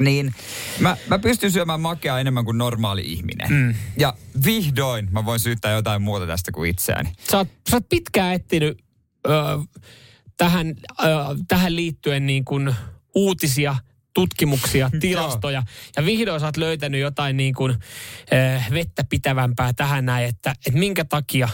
[0.00, 0.34] Niin,
[0.80, 3.50] mä, mä pystyn syömään makeaa enemmän kuin normaali ihminen.
[3.52, 3.74] Mm.
[3.96, 7.12] Ja vihdoin mä voin syyttää jotain muuta tästä kuin itseäni.
[7.30, 8.78] Sä oot, sä oot pitkään etsinyt
[9.26, 9.30] ö,
[10.36, 11.04] tähän, ö,
[11.48, 12.74] tähän liittyen niin kuin
[13.14, 13.76] uutisia
[14.14, 15.62] tutkimuksia, tilastoja.
[15.96, 17.74] ja vihdoin sä oot löytänyt jotain niin kuin,
[18.32, 21.48] äh, vettä pitävämpää tähän näin, että, että minkä takia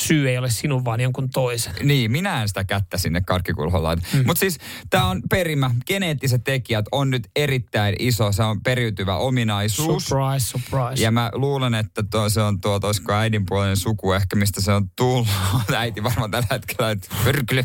[0.00, 1.74] syy ei ole sinun, vaan jonkun toisen.
[1.82, 4.02] Niin, minä en sitä kättä sinne karkkikulhoon laita.
[4.12, 4.22] Mm.
[4.26, 4.58] Mutta siis
[4.90, 5.70] tämä on perimä.
[5.86, 8.32] Geneettiset tekijät on nyt erittäin iso.
[8.32, 10.04] Se on periytyvä ominaisuus.
[10.04, 11.02] Surprise, surprise.
[11.02, 14.90] Ja mä luulen, että tuo, se on tuo, olisiko äidinpuolinen suku ehkä, mistä se on
[14.96, 15.28] tullut.
[15.76, 17.64] Äiti varmaan tällä hetkellä, että pyrkly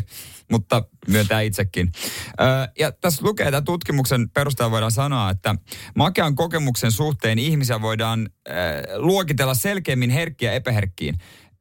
[0.50, 1.92] mutta myöntää itsekin.
[2.40, 2.46] Öö,
[2.78, 5.54] ja tässä lukee, että tutkimuksen perusteella voidaan sanoa, että
[5.94, 8.54] makean kokemuksen suhteen ihmisiä voidaan öö,
[8.96, 11.14] luokitella selkeämmin herkkiä epäherkkiin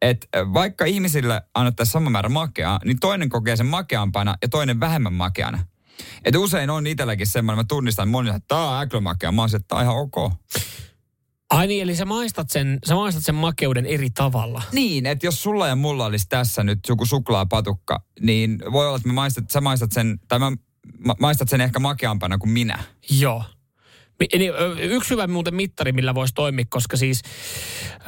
[0.10, 5.13] että vaikka ihmisille annettaisiin sama määrä makeaa, niin toinen kokee sen makeampana ja toinen vähemmän
[5.13, 5.65] makeana.
[6.26, 9.32] Että usein on itselläkin semmoinen, mä tunnistan moni, että tämä on äklömakea.
[9.32, 10.34] Mä oon että tämä on ihan ok.
[11.50, 14.62] Ai niin, eli sä maistat, sen, sä maistat sen makeuden eri tavalla.
[14.72, 19.10] Niin, että jos sulla ja mulla olisi tässä nyt joku suklaapatukka, niin voi olla, että
[19.10, 20.52] mä maistat, sä maistat sen, tai mä
[21.20, 22.84] maistat sen ehkä makeampana kuin minä.
[23.10, 23.44] Joo.
[24.19, 27.21] Niin, yksi hyvä muuten mittari, millä voisi toimia, koska siis,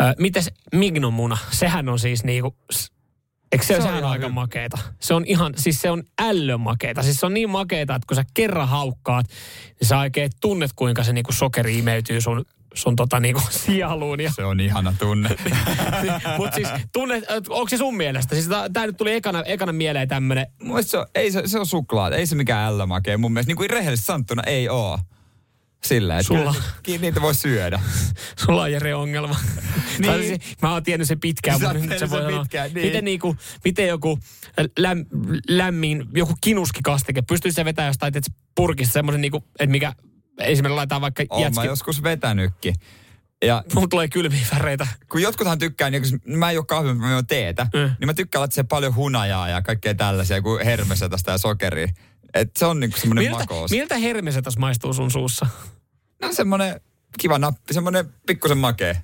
[0.01, 2.55] äh, mites Mignumuna, sehän on siis niinku,
[3.51, 4.77] Eikö se, se sehän on aika makeeta?
[4.99, 7.03] Se on ihan, siis se on ällön makeeta.
[7.03, 9.25] Siis se on niin makeeta, että kun sä kerran haukkaat,
[9.79, 12.45] niin sä oikein tunnet, kuinka se niinku sokeri imeytyy sun
[12.77, 14.21] sun tota niinku sieluun.
[14.21, 14.31] Ja...
[14.31, 15.29] Se on ihana tunne.
[16.37, 18.35] Mutta siis tunne, onko se sun mielestä?
[18.35, 20.47] Siis tää nyt tuli ekana, ekana mieleen tämmönen.
[20.61, 23.17] Mun se on, ei se, se on suklaat, ei se mikään ällömakea.
[23.17, 24.99] Mun mielestä niin kuin rehellisesti sanottuna ei oo.
[25.83, 26.55] Sillä, että Sulla...
[26.83, 27.79] Kyllä, niitä voi syödä.
[28.45, 29.35] Sulla on Jere ongelma.
[29.99, 30.27] niin.
[30.27, 32.87] se, mä oon tiennyt sen pitkään, mutta nyt se voi pitkään, niin.
[32.87, 34.19] miten, niinku, miten joku
[34.79, 35.05] läm,
[35.47, 39.93] lämmin, joku kinuskikastike, pystyisi se vetämään jostain että purkista semmoisen, niinku, että mikä
[40.39, 41.59] esimerkiksi laitetaan vaikka Oon jätski...
[41.59, 42.75] mä joskus vetänytkin.
[43.45, 44.87] Ja Mulla tulee kylmiä väreitä.
[45.11, 47.79] Kun jotkuthan tykkää, niin kun mä en juo kahvia, mä juon teetä, mm.
[47.79, 51.87] niin mä tykkään laittaa paljon hunajaa ja kaikkea tällaisia, kuin hermesetästä ja sokeria.
[52.33, 53.71] Et se on niinku semmoinen miltä, makous.
[53.71, 55.47] Miltä hermesetäs maistuu sun suussa?
[56.21, 56.81] No semmoinen
[57.19, 59.01] kiva nappi, semmoinen pikkusen makee.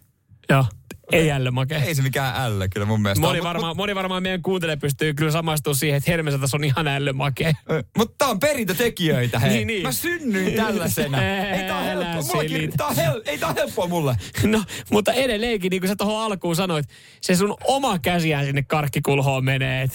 [0.50, 0.66] Joo.
[1.12, 1.76] Ei ällö make.
[1.76, 3.22] Ei se mikään ällö kyllä mun mielestä.
[3.22, 6.88] Moni, varmaan, mut, moni varmaan meidän kuuntele pystyy kyllä samastumaan siihen, että Hermesetäs on ihan
[6.88, 7.54] ällö make.
[7.98, 9.50] Mutta tää on perintötekijöitä, hei.
[9.50, 9.84] niin, niin.
[9.84, 11.24] Mä synnyin tällaisena.
[11.58, 12.44] ei tää helppoa.
[12.78, 14.16] Tää on hel, ei tää helppoa mulle.
[14.44, 16.86] No, mutta edelleenkin, niin kuin sä tuohon alkuun sanoit,
[17.22, 19.88] se sun oma käsiään sinne karkkikulhoon menee.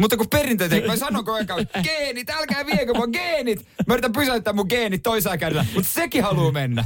[0.00, 3.66] Mutta kun perinteet, mä sanon koko ajan, geenit, älkää viekö mun geenit.
[3.86, 6.84] Mä yritän pysäyttää mun geenit toisaan kädellä, mutta sekin haluaa mennä.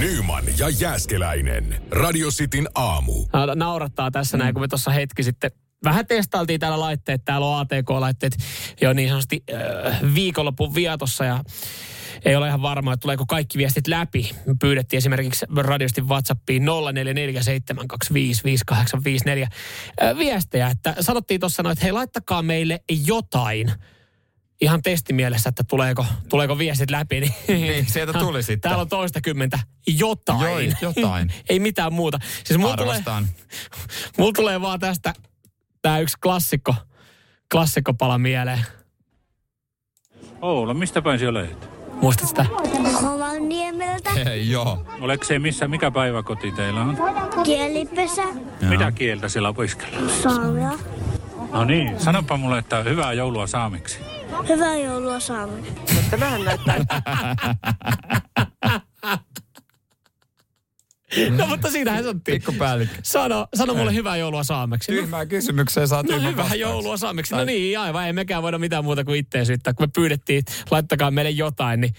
[0.00, 1.82] Nyman ja Jääskeläinen.
[1.90, 3.26] Radio Cityn aamu.
[3.54, 4.42] Naurattaa tässä mm.
[4.42, 5.50] näin, kun me tuossa hetki sitten
[5.84, 7.24] vähän testailtiin täällä laitteet.
[7.24, 8.36] Täällä on ATK-laitteet
[8.80, 11.44] jo niin sanotusti äh, viikonlopun viatossa ja
[12.24, 14.30] ei ole ihan varma, että tuleeko kaikki viestit läpi.
[14.46, 16.66] Me pyydettiin esimerkiksi radiosti WhatsAppiin 0447255854
[20.18, 23.72] viestejä, että sanottiin tuossa että hei laittakaa meille jotain
[24.60, 27.20] ihan testimielessä, että tuleeko, tuleeko viestit läpi.
[27.20, 28.70] Niin, niin sieltä tuli sitten.
[28.70, 30.40] Täällä on toista kymmentä jotain.
[30.42, 31.32] Joi, jotain.
[31.48, 32.18] Ei mitään muuta.
[32.44, 33.02] Siis mulla tulee,
[34.18, 35.14] mulla tulee vaan tästä
[35.82, 36.74] tämä yksi klassikko,
[37.52, 38.60] klassikkopala mieleen.
[40.40, 41.77] Oula, mistä päin siellä olet?
[42.02, 42.46] Muistat sitä?
[43.02, 44.10] Hovanniemeltä.
[44.50, 44.78] Joo.
[45.00, 46.96] Oliko se missä, mikä päiväkoti teillä on?
[47.44, 48.22] Kielipesä.
[48.22, 48.70] Joo.
[48.70, 50.10] Mitä kieltä siellä opiskellaan?
[50.10, 50.72] Saamea.
[51.52, 53.98] No niin, sanopa mulle, että hyvää joulua saamiksi.
[54.48, 55.72] Hyvää joulua saamiksi.
[56.10, 56.84] Tämähän näyttää.
[61.38, 62.20] No mutta siinähän se on.
[62.20, 62.96] Pikkupäällikkö.
[63.02, 64.92] Sano, sano mulle hyvää joulua saameksi.
[64.92, 65.26] Tyhmää no.
[65.26, 67.34] kysymykseen saa No hyvää joulua saameksi.
[67.34, 68.06] No niin, aivan.
[68.06, 69.74] Ei mekään voida mitään muuta kuin itteen syyttää.
[69.74, 71.94] Kun me pyydettiin, laittakaa meille jotain, niin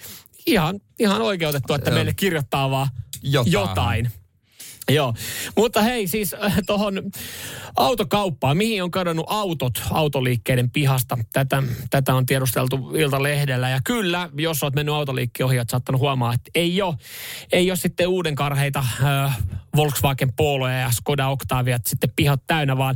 [0.46, 2.88] ihan, ihan oikeutettu, että meille kirjoittaa vaan
[3.24, 3.52] jotain.
[3.52, 4.12] jotain.
[4.90, 5.14] Joo,
[5.58, 7.12] mutta hei siis äh, tuohon
[7.76, 11.18] autokauppaan, mihin on kadonnut autot autoliikkeiden pihasta?
[11.34, 16.34] Tätä, tätä on tiedusteltu Ilta-lehdellä ja kyllä, jos olet mennyt autoliikkeen ohi, olet saattanut huomaa,
[16.34, 16.96] että ei ole,
[17.52, 19.38] ei ole sitten uuden karheita äh,
[19.76, 22.96] Volkswagen Poloja ja Skoda Octavia sitten pihat täynnä, vaan,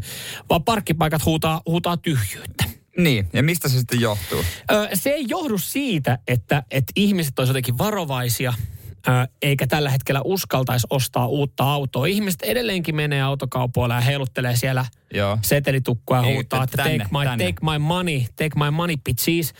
[0.49, 2.63] vaan parkkipaikat huutaa, huutaa tyhjyyttä.
[2.97, 4.43] Niin, ja mistä se sitten johtuu?
[4.71, 8.53] Ö, se ei johdu siitä, että, että ihmiset olisivat jotenkin varovaisia
[9.41, 12.05] eikä tällä hetkellä uskaltaisi ostaa uutta autoa.
[12.05, 15.37] Ihmiset edelleenkin menee autokaupoilla ja heiluttelee siellä Joo.
[15.41, 17.51] setelitukkoa ja huutaa, että tänne, take, my, tänne.
[17.51, 19.53] take my money, take my money bitches.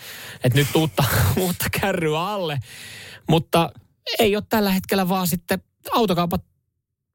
[0.44, 1.04] Että nyt uutta,
[1.40, 2.58] uutta kärryä alle.
[3.28, 3.72] Mutta
[4.18, 6.44] ei ole tällä hetkellä vaan sitten autokaupat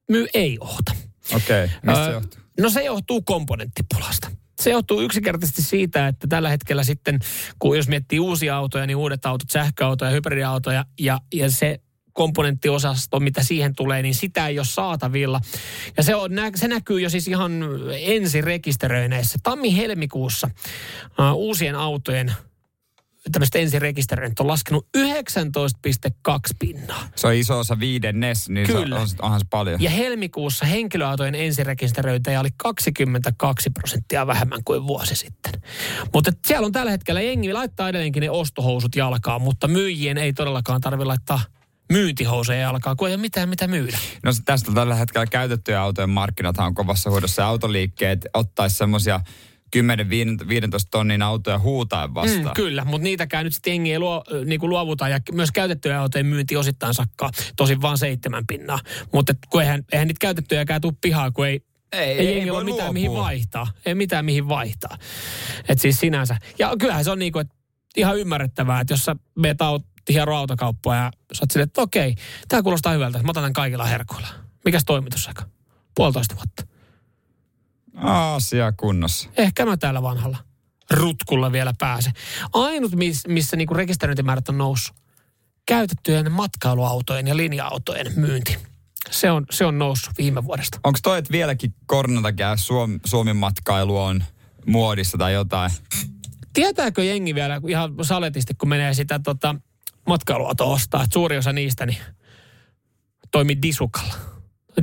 [0.10, 0.92] myy ei ohta.
[1.36, 1.78] Okei, okay.
[1.84, 2.42] mistä se johtuu?
[2.60, 4.32] No se johtuu komponenttipulasta.
[4.62, 7.20] Se johtuu yksinkertaisesti siitä, että tällä hetkellä sitten,
[7.60, 11.80] kun jos miettii uusia autoja, niin uudet autot, sähköautoja, hybridiautoja, ja, ja se
[12.20, 15.42] komponenttiosasto, mitä siihen tulee, niin sitä ei ole saatavilla.
[15.98, 17.52] Ja se, on, se näkyy jo siis ihan
[18.00, 19.40] ensi rekisteröineissä.
[19.44, 20.50] Tammi-helmikuussa
[21.08, 22.34] uh, uusien autojen
[23.32, 27.10] tämmöiset ensirekisteröinnit on laskenut 19,2 pinnaa.
[27.16, 28.96] Se on iso osa viidennes, niin Kyllä.
[28.96, 29.82] Se on, onhan se paljon.
[29.82, 35.54] Ja helmikuussa henkilöautojen ensirekisteröintejä oli 22 prosenttia vähemmän kuin vuosi sitten.
[36.14, 40.82] Mutta siellä on tällä hetkellä jengi laittaa edelleenkin ne ostohousut jalkaan, mutta myyjien ei todellakaan
[40.82, 41.42] tarvitse laittaa
[41.92, 43.98] myyntihousuja jalkaan, kun ei ole mitään mitä myydä.
[44.24, 47.42] No se tästä tällä hetkellä käytettyjä autojen markkinathan on kovassa huudossa.
[47.42, 49.20] Ja autoliikkeet ottaisi semmoisia
[49.78, 49.80] 10-15
[50.92, 52.44] tonnin autoja huutaen vastaan.
[52.46, 56.00] Mm, kyllä, mutta niitäkään nyt sitten jengi ei luo, niin kuin luovuta ja myös käytettyjä
[56.00, 57.32] autojen myynti osittain sakkaa.
[57.56, 58.80] Tosin vaan seitsemän pinnaa.
[59.14, 62.64] Mutta kun eihän, eihän niitä käytettyjäkään tule pihaa, kun ei, Ei, ei, ei voi ole
[62.64, 62.94] mitään luopua.
[62.94, 63.68] mihin vaihtaa.
[63.86, 64.98] Ei mitään mihin vaihtaa.
[65.70, 66.38] Et siis sinänsä.
[66.60, 67.54] Ja kyllähän se on niin kuin, että
[67.98, 69.62] ihan ymmärrettävää, että jos sä meet
[70.10, 72.16] aut, hieroa autokauppaa ja sä oot silleen, että okei,
[72.48, 74.28] tämä kuulostaa hyvältä, mä otan tämän kaikilla herkuilla.
[74.66, 75.46] Mikäs toimitusaika?
[75.96, 76.64] Puolitoista vuotta.
[78.36, 79.30] Asia kunnossa.
[79.38, 80.38] Ehkä mä täällä vanhalla
[80.92, 82.14] rutkulla vielä pääsen.
[82.54, 84.96] Ainut, miss, missä niinku rekisteröintimäärät on noussut,
[85.66, 88.58] käytettyjen matkailuautojen ja linja-autojen myynti.
[89.12, 90.80] Se on, se on noussut viime vuodesta.
[90.84, 94.24] Onko toi, että vieläkin koronan takia Suom, Suomen matkailu on
[94.66, 95.72] muodissa tai jotain?
[96.54, 99.56] Tietääkö jengi vielä ihan saletisti, kun menee sitä tota,
[100.10, 101.98] matkailuautoa ostaa, että suuri osa niistä niin
[103.32, 104.14] toimii disukalla.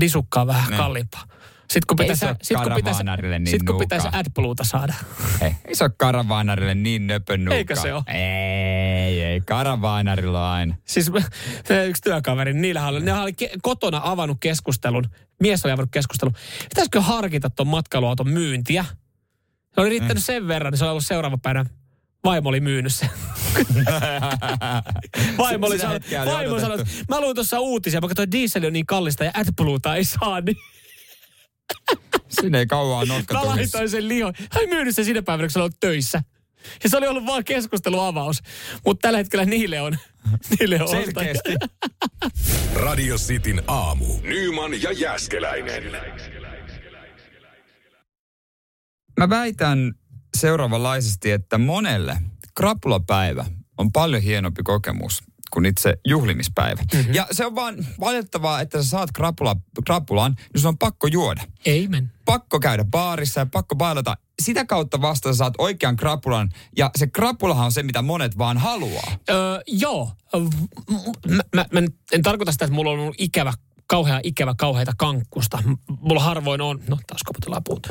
[0.00, 0.76] Disukka on vähän Ne.
[0.76, 1.22] kalliimpaa.
[1.60, 4.08] Sitten kun pitäisi, ole sit kun pitäisi, niin sit kun pitäisi.
[4.12, 4.94] AdBluuta saada.
[5.40, 7.56] Ei, ei se ole karavaanarille niin nöpön nuuka.
[7.56, 8.02] Eikö se oo?
[8.06, 9.40] Ei, ei.
[9.40, 10.76] Karavaanarilla on aina.
[10.84, 11.10] Siis
[11.68, 15.04] se yksi työkaveri, niillä oli, ne oli kotona avannut keskustelun.
[15.40, 16.34] Mies oli avannut keskustelun.
[16.68, 18.84] Pitäisikö harkita tuon matkailuauton myyntiä?
[19.74, 21.70] Se oli riittänyt sen verran, niin se oli ollut seuraava päivänä.
[22.24, 23.10] Vaimo oli myynyt sen.
[25.38, 29.24] vaimo oli sanonut, vaimo että mä luin tuossa uutisia, vaikka toi diesel on niin kallista
[29.24, 30.56] ja AdBlueta ei saa, niin
[32.40, 34.34] Sinne ei kauan nokka mä laitoin sen lihoin.
[34.38, 36.22] Hän ei myynyt sen sinä päivänä, kun se oli töissä.
[36.84, 38.42] Ja se oli ollut vaan keskusteluavaus.
[38.84, 39.98] Mutta tällä hetkellä niille on,
[40.60, 40.88] niille on.
[40.88, 41.54] Selkeästi.
[42.74, 44.06] Radio Cityn aamu.
[44.22, 45.82] Nyman ja Jäskeläinen.
[49.18, 49.92] Mä väitän
[50.36, 52.18] seuraavanlaisesti, että monelle
[52.54, 53.44] krapulapäivä
[53.78, 56.82] on paljon hienompi kokemus kuin itse juhlimispäivä.
[56.94, 57.14] Mm-hmm.
[57.14, 61.42] Ja se on vaan valitettavaa, että sä saat krapula, krapulan, niin sun on pakko juoda.
[61.66, 62.12] Ei men.
[62.24, 64.16] Pakko käydä baarissa ja pakko bailata.
[64.42, 66.50] Sitä kautta vasta sä saat oikean krapulan.
[66.76, 69.16] Ja se krapulahan on se, mitä monet vaan haluaa.
[69.30, 70.12] Öö, joo.
[71.28, 71.80] Mä, mä, mä
[72.12, 73.52] en tarkoita sitä, että mulla on ollut ikävä,
[73.86, 75.58] kauhea ikävä, kauheita kankkusta.
[76.00, 77.86] Mulla harvoin on, no taas koputellaan puut,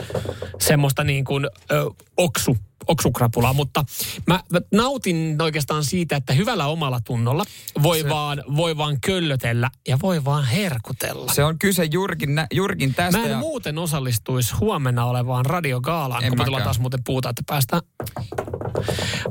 [0.59, 3.85] semmoista niin kuin ö, oksu, oksukrapulaa, mutta
[4.27, 7.43] mä, mä nautin oikeastaan siitä, että hyvällä omalla tunnolla
[7.83, 11.33] voi, Se- vaan, voi vaan köllötellä ja voi vaan herkutella.
[11.33, 13.17] Se on kyse juurikin, nä, juurikin tästä.
[13.19, 16.63] Mä en ja muuten osallistuisi huomenna olevaan radiogaalaan, En kun mäkään.
[16.63, 17.81] taas muuten puhutaan, että päästään.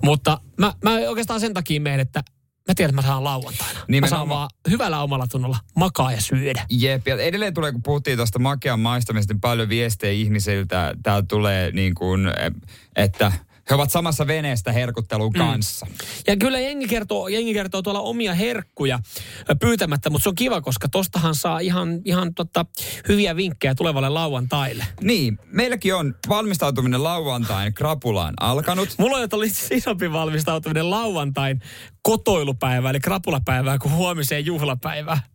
[0.03, 2.23] Mutta mä, mä oikeastaan sen takia menen, että
[2.69, 3.79] mä tiedän, että mä saan lauantaina.
[3.79, 4.19] Mä Nimenomaan.
[4.19, 6.67] saan vaan hyvällä omalla tunnolla makaa ja syödä.
[6.71, 10.95] Jep, ja edelleen tulee, kun puhuttiin tuosta makean maistamisesta, niin paljon viestejä ihmisiltä.
[11.03, 12.21] Täällä tulee niin kuin,
[12.97, 13.33] että
[13.71, 15.87] he ovat samassa veneestä herkuttelun kanssa.
[16.27, 18.99] Ja kyllä jengi kertoo, jengi kertoo tuolla omia herkkuja
[19.61, 22.67] pyytämättä, mutta se on kiva, koska tostahan saa ihan, ihan tota,
[23.09, 24.87] hyviä vinkkejä tulevalle lauantaille.
[25.01, 28.89] Niin, meilläkin on valmistautuminen lauantain krapulaan alkanut.
[28.99, 29.29] Mulla on jo
[29.71, 31.61] isompi valmistautuminen lauantain
[32.03, 35.34] kotoilupäivää, eli krapulapäivää, kuin huomiseen juhlapäivään.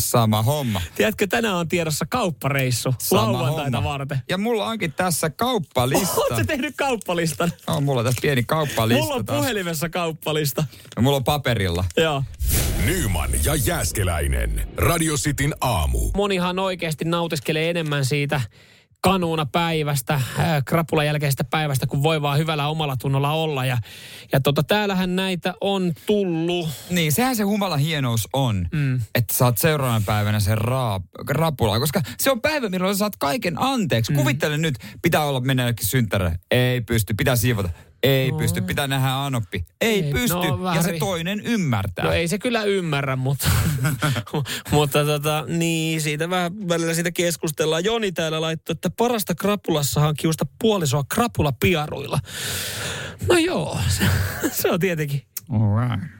[0.00, 0.82] Sama homma.
[0.94, 3.90] Tiedätkö, tänään on tiedossa kauppareissu Sama lauantaita homma.
[3.90, 4.18] varten.
[4.28, 6.20] Ja mulla onkin tässä kauppalista.
[6.20, 7.52] Oletko tehnyt kauppalistan?
[7.66, 9.38] On mulla tässä pieni kauppalista Mulla on taas.
[9.38, 10.64] puhelimessa kauppalista.
[10.96, 11.84] Ja mulla on paperilla.
[11.96, 12.22] Joo.
[12.84, 14.68] Nyman ja Jäskeläinen.
[14.76, 16.10] Radio Cityn aamu.
[16.16, 18.40] Monihan oikeasti nautiskelee enemmän siitä
[19.00, 23.64] kanuuna päivästä, ää, krapulan jälkeisestä päivästä, kun voi vaan hyvällä omalla tunnolla olla.
[23.64, 23.78] Ja,
[24.32, 26.68] ja tota, täällähän näitä on tullut.
[26.90, 29.00] Niin, sehän se humalan hienous on, mm.
[29.14, 34.12] että saat seuraavana päivänä sen raap, rapula, koska se on päivä, milloin saat kaiken anteeksi.
[34.12, 34.18] Mm.
[34.18, 36.38] Kuvittele nyt, pitää olla mennä jonnekin synttärille.
[36.50, 37.70] Ei pysty, pitää siivota.
[38.02, 38.38] Ei no.
[38.38, 39.64] pysty, pitää nähdä anoppi.
[39.80, 40.36] Ei, Ei, pysty.
[40.36, 42.04] no, ja se toinen ymmärtää.
[42.04, 43.50] No ei se kyllä ymmärrä, mutta,
[44.72, 47.84] mutta tota, niin, siitä vähän välillä siitä keskustellaan.
[47.84, 52.18] Joni täällä laittoi, että parasta krapulassahan on kiusta puolisoa krapulapiaruilla.
[53.28, 54.04] No joo, se,
[54.52, 55.22] se on tietenkin.
[55.52, 56.10] Alright.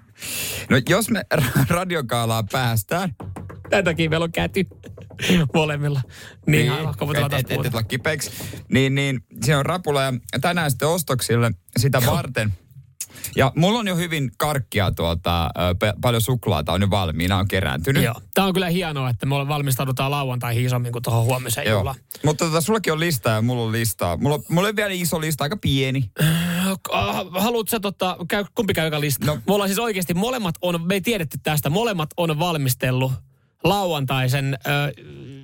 [0.71, 1.23] No jos me
[1.69, 3.15] radiokaalaan päästään,
[3.71, 4.67] Tämän takia meillä on käty
[5.55, 6.01] molemmilla.
[6.47, 8.31] Niin, taas et, et, et, kipeäksi.
[8.73, 12.53] Niin, niin se on rapula ja tänään sitten ostoksille sitä varten.
[13.37, 15.51] Ja mulla on jo hyvin karkkia tuolta,
[16.01, 18.03] paljon suklaata on jo valmiina, on kerääntynyt.
[18.03, 18.15] Joo.
[18.35, 21.79] Tämä on kyllä hienoa, että me valmistaudutaan lauantaihin isommin kuin tuohon huomiseen Joo.
[21.79, 21.97] juhlaan.
[22.25, 24.17] Mutta tota, sullakin on lista ja mulla on listaa.
[24.17, 26.11] Mulla, mulla on vielä iso lista, aika pieni.
[26.23, 29.27] äh, haluatko sä tota, käy, kumpi käy joka lista?
[29.27, 29.35] No.
[29.35, 33.13] Me ollaan siis oikeasti, molemmat on, me ei tiedetty tästä, molemmat on valmistellut
[33.65, 34.73] lauantaisen äh,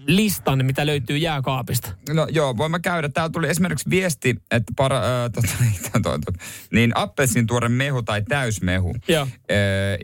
[0.07, 1.93] listan, mitä löytyy jääkaapista.
[2.09, 3.09] No joo, voin mä käydä.
[3.09, 5.49] Täällä tuli esimerkiksi viesti, että para, äh, tota,
[5.93, 6.33] to, to, to,
[6.73, 8.95] niin appelsin tuore mehu tai täysmehu.
[9.09, 9.29] Joo.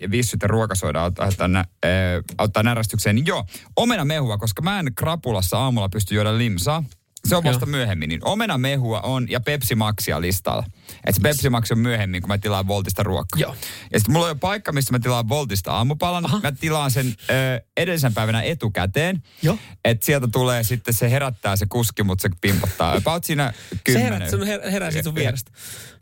[0.01, 1.91] Ja ruokasoida auttaa, auttaa, nä, äh,
[2.39, 3.17] auttaa närästykseen.
[3.17, 3.45] Niin joo,
[3.77, 6.85] omena mehua, koska mä en krapulassa aamulla pysty juoda limsaa.
[7.29, 7.71] Se on vasta Joo.
[7.71, 8.09] myöhemmin.
[8.09, 10.65] Niin omena mehua on ja Pepsi Maxia listalla.
[11.07, 13.41] Et se Pepsi Max on myöhemmin, kun mä tilaan Voltista ruokaa.
[13.41, 13.57] Joo.
[13.93, 16.25] Ja sitten mulla on jo paikka, missä mä tilaan Voltista aamupalan.
[16.27, 16.41] Aha.
[16.43, 19.23] Mä tilaan sen ö, edellisen päivänä etukäteen.
[19.43, 19.59] Joo.
[19.85, 22.93] Että sieltä tulee sitten, se herättää se kuski, mutta se pimpottaa.
[22.97, 24.13] About siinä Se kymmenen.
[24.23, 25.51] herät, her, herää sit sun vierestä.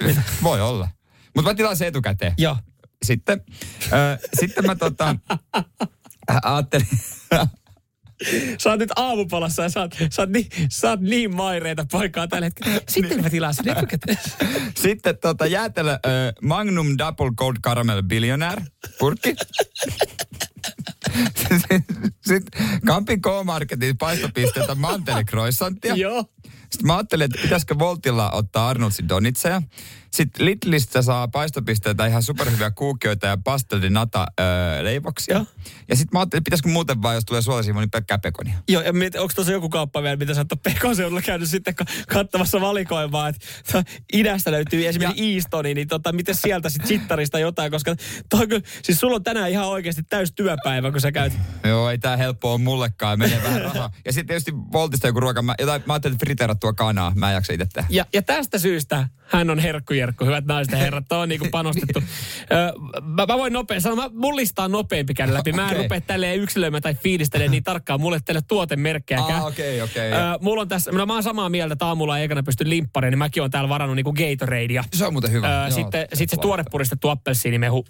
[0.42, 0.88] Voi olla.
[1.36, 2.34] Mutta mä tilaan sen etukäteen.
[2.38, 2.56] Joo.
[3.04, 3.40] Sitten,
[3.92, 5.16] ö, sitten mä tota,
[6.42, 6.86] ajattelin,
[8.58, 12.28] Sä oot nyt aamupalassa ja sä oot, sä oot, niin, sä oot niin maireita paikkaa
[12.28, 12.80] tällä hetkellä.
[12.88, 13.64] Sitten mä tilaan sen
[14.76, 15.98] sitten tota, jäätelö ö,
[16.42, 18.62] Magnum Double Gold Caramel Billionaire
[18.98, 19.34] purkki.
[22.26, 25.94] Sitten Kampin K-Marketin paistopisteeltä mantelikroissanttia.
[25.94, 26.24] Joo.
[26.42, 29.62] Sitten mä ajattelin, että pitäisikö Voltilla ottaa Arnoldsin donitseja.
[30.10, 35.34] Sitten Lidlistä saa paistopisteitä ihan superhyviä kuukioita ja pastel nata öö, leivoksia.
[35.34, 35.46] Joo.
[35.88, 38.54] Ja sitten mä ajattelin, että pitäisikö muuten vaan, jos tulee suolasiivua, niin pelkkää pekonia.
[38.68, 41.84] Joo, ja miet, onko tuossa joku kauppa vielä, mitä sä oot Pekoseudulla käynyt sitten ka-
[42.08, 47.94] kattavassa valikoimaa, että idästä löytyy esimerkiksi Eastoni, niin tota, miten sieltä sitten sittarista jotain, koska
[48.28, 51.32] toi kyllä, siis sulla on tänään ihan oikeasti täys työpäivä, kun sä käyt.
[51.64, 53.90] Joo, ei tää helppoa ole mullekaan, menee vähän rahaa.
[54.04, 57.34] Ja sitten tietysti Voltista joku ruoka, mä, jotain, mä ajattelin, että friteerattua kanaa, mä en
[57.34, 57.88] jaksa itse tehdä.
[57.90, 61.04] Ja, ja tästä syystä hän on herkkujerkku, hyvät naiset ja herrat.
[61.08, 62.02] Tämä on niinku panostettu.
[62.52, 65.52] Ö, mä, mä, voin nopein sanoa, mä, mun lista on nopeampi käydä läpi.
[65.52, 65.82] Mä en Okei.
[65.82, 68.00] rupea tälleen yksilöimään tai fiilistelemään niin tarkkaan.
[68.00, 69.40] Mulle ei teille tuotemerkkejäkään.
[69.40, 70.12] Ah, okei, okei.
[70.12, 73.10] Ö, mulla on tässä, no mä oon samaa mieltä, että aamulla ei ekana pysty limppariin,
[73.10, 74.84] niin mäkin oon täällä varannut niinku Gatoradea.
[74.94, 75.64] Se on muuten hyvä.
[75.64, 77.84] Ö, Joo, sitten se sit se tuore puristettu appelsiinimehu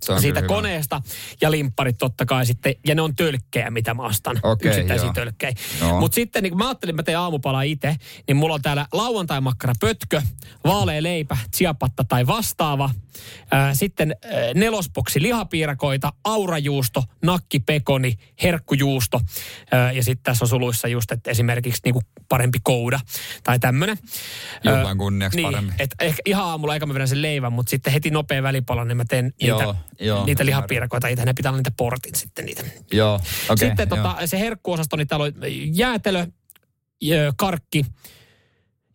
[0.00, 0.48] siitä hyvä.
[0.48, 1.02] koneesta
[1.40, 2.74] ja limpparit totta kai sitten.
[2.86, 4.40] Ja ne on tölkkejä, mitä mä ostan.
[4.42, 5.12] Okei, Yksittäisiä joo.
[5.14, 5.52] tölkkejä.
[5.80, 6.00] Joo.
[6.00, 8.86] Mutta sitten niin kun mä ajattelin, että mä teen aamupalaa itse, niin mulla on täällä
[8.92, 10.22] lauantai-makkara pötkö,
[10.64, 12.90] vaalea leipä, tsiapatta tai vastaava.
[13.72, 19.20] Sitten ää, nelosboksi lihapiirakoita, aurajuusto, nakkipekoni, herkkujuusto.
[19.94, 23.00] Ja sitten tässä on suluissa just, että esimerkiksi niinku parempi kouda
[23.42, 23.98] tai tämmönen.
[24.64, 25.74] Juhlan kunniaksi niin, paremmin.
[25.78, 28.96] Et ehkä ihan aamulla eikä mä vedän sen leivän, mutta sitten heti nopea välipala, niin
[28.96, 31.24] mä teen niitä, Joo, niitä lihapiirakoita itse.
[31.24, 32.64] Ne pitää olla niitä portin sitten niitä.
[32.92, 33.14] Joo.
[33.14, 33.96] Okay, sitten joo.
[33.96, 35.32] tota, se herkkuosasto, niin täällä on
[35.72, 36.26] jäätelö,
[37.02, 37.86] jö, karkki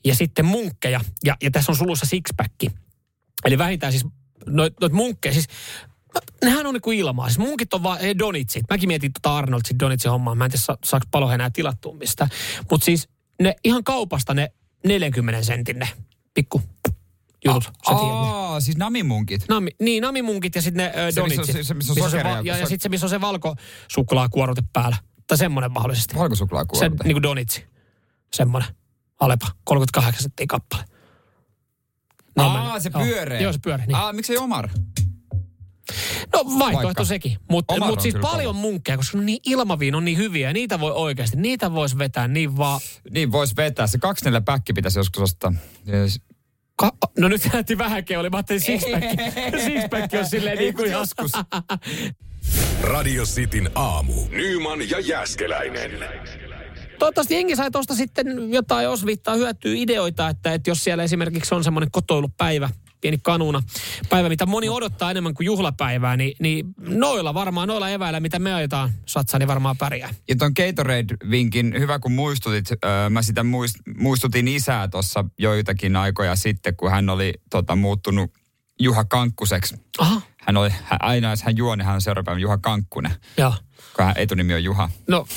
[0.05, 1.01] ja sitten munkkeja.
[1.23, 2.71] Ja, ja tässä on sulussa sixpacki.
[3.45, 4.05] Eli vähintään siis
[4.45, 5.47] noit, noit munkkeja, siis
[6.43, 7.27] nehän on niinku ilmaa.
[7.27, 8.63] Siis munkit on vaan donitsit.
[8.69, 10.35] Mäkin mietin tota Arnoldsin donitsin hommaa.
[10.35, 12.27] Mä en tiedä, sa- saako palo enää tilattua mistä.
[12.71, 13.09] Mutta siis
[13.41, 14.51] ne ihan kaupasta ne
[14.87, 15.87] 40 sentin ne
[16.33, 16.61] pikku
[17.45, 17.63] jutut.
[17.89, 17.95] Ne.
[17.95, 19.45] Aa, siis namimunkit.
[19.49, 21.55] Nami, niin, namimunkit ja sitten ne ö, Se, missä on- donitsit.
[21.55, 23.21] se- se, missä on se sokeria, va- ja, ja se- sitten se, missä on se
[23.21, 24.97] valkosuklaakuorute päällä.
[25.27, 26.13] Tai semmoinen mahdollisesti.
[26.13, 27.03] Se Valkosuklaakuorte.
[27.03, 27.65] niinku donitsi.
[28.33, 28.69] Semmoinen.
[29.19, 29.47] Alepa.
[29.63, 30.83] 38 senttiä kappale.
[32.37, 33.03] Aa, se Joo.
[33.03, 33.39] pyöreä.
[33.39, 33.85] Joo, se pyöreä.
[33.85, 33.95] Niin.
[33.95, 34.69] Aa, miksei Omar?
[36.33, 37.05] No vaihtoehto Vaikka.
[37.05, 37.37] sekin.
[37.49, 38.61] Mutta mut siis paljon kova.
[38.61, 40.49] munkkeja, koska niin ilmaviin on niin hyviä.
[40.49, 42.79] Ja niitä voi oikeasti, niitä voisi vetää niin vaan...
[43.11, 43.87] Niin, vois vetää.
[43.87, 45.53] Se 24 päkki pitäisi joskus ostaa.
[46.75, 48.29] Ka- no nyt näytti vähän keuli.
[48.29, 49.05] Mä ajattelin sixpack.
[49.65, 51.31] sixpack on silleen niin kuin joskus.
[52.81, 54.13] Radio Cityn aamu.
[54.29, 55.91] Nyman ja Jäskeläinen.
[56.99, 61.63] Toivottavasti jengi sai tuosta sitten jotain osvittaa hyötyä ideoita, että, että jos siellä esimerkiksi on
[61.63, 62.69] semmoinen kotoilupäivä,
[63.05, 63.63] pieni kanuna,
[64.09, 68.53] päivä, mitä moni odottaa enemmän kuin juhlapäivää, niin, niin noilla varmaan, noilla eväillä, mitä me
[68.53, 70.09] ajetaan satsaa, niin varmaan pärjää.
[70.27, 76.35] Ja ton Gatorade-vinkin, hyvä kun muistutit, öö, mä sitä muist, muistutin isää tuossa joitakin aikoja
[76.35, 78.31] sitten, kun hän oli tota, muuttunut
[78.79, 79.75] Juha Kankkuseksi.
[79.97, 83.11] Aha, Hän oli, hän, aina jos hän juo, niin hän on seuraava päivä Juha Kankkunen,
[83.37, 83.53] joo.
[83.95, 84.89] kun hän etunimi on Juha.
[85.07, 85.27] No,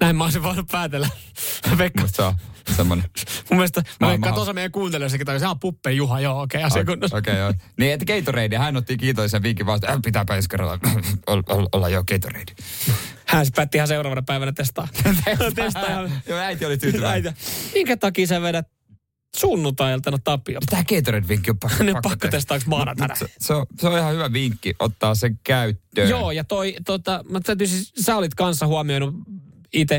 [0.00, 1.08] näin mä olisin voinut päätellä.
[1.78, 2.34] Pekka, Musta se on
[2.76, 3.10] semmoinen.
[3.50, 6.66] mun mielestä, mä veikkaan tuossa meidän kuuntelijoissakin, tai se on Puppe Juha, joo, okei, okay,
[6.66, 7.16] asia kunnossa.
[7.16, 7.52] Okei, okay, joo.
[7.78, 10.78] Niin, että Gatorade, hän otti kiitollisen vinkin vasta, äh, pitääpä ensi kerralla
[11.26, 12.52] olla, olla, jo Gatorade.
[13.26, 14.88] Hän se päätti ihan seuraavana päivänä testaa.
[15.54, 16.12] testaa ihan.
[16.26, 17.26] Joo, äiti oli tyytyväinen.
[17.26, 17.40] Äiti,
[17.74, 18.66] Minkä takia sä vedät
[19.36, 20.60] sunnuntailtana Tapio?
[20.70, 23.14] Tämä Gatorade-vinkki on pakko, Ne pakko pakko testaaks maanantaina.
[23.14, 26.08] Se, se, on, se on ihan hyvä vinkki ottaa sen käyttöön.
[26.08, 29.14] Joo, ja toi, tota, mä täytyy siis, sä olit kanssa huomioinut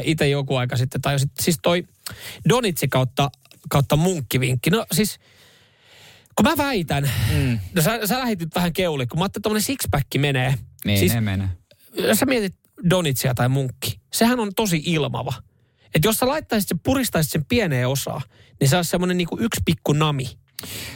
[0.04, 1.84] ite joku aika sitten, tai sit, siis toi
[2.50, 3.32] Donitsi kautta,
[3.70, 4.70] kautta munkkivinkki.
[4.70, 5.20] No siis,
[6.36, 7.60] kun mä väitän, mm.
[7.76, 10.56] no sä, sä lähit nyt vähän keuli, kun mä ajattelin, että tommonen sixpack menee.
[10.86, 11.50] Niin, siis, ne menee.
[11.98, 12.56] jos sä mietit
[12.90, 15.34] Donitsia tai munkki, sehän on tosi ilmava.
[15.96, 18.22] Että jos sä laittaisit sen, puristaisit sen pieneen osaan,
[18.62, 20.26] niin se olisi semmoinen niinku yksi pikku nami.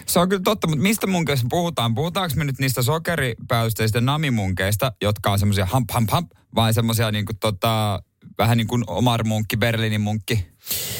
[0.05, 1.95] Se on kyllä totta, mutta mistä munkeista puhutaan?
[1.95, 7.33] Puhutaanko me nyt niistä sokeripäysteistä namimunkeista, jotka on semmoisia hamp, hamp, hamp, vai semmoisia niinku
[7.39, 8.03] tota,
[8.37, 10.47] vähän niin kuin Omar Munkki, Berliinin munkki?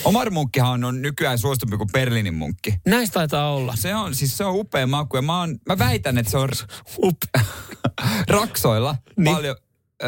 [0.03, 2.73] Omar Munkkihan on nykyään suositumpi kuin Berliinin munkki.
[2.87, 3.75] Näistä taitaa olla.
[3.75, 6.49] Se on, siis se on upea maku ja mä, oon, mä väitän, että se on
[6.97, 7.45] Upea.
[8.27, 9.35] raksoilla niin.
[9.35, 9.55] paljon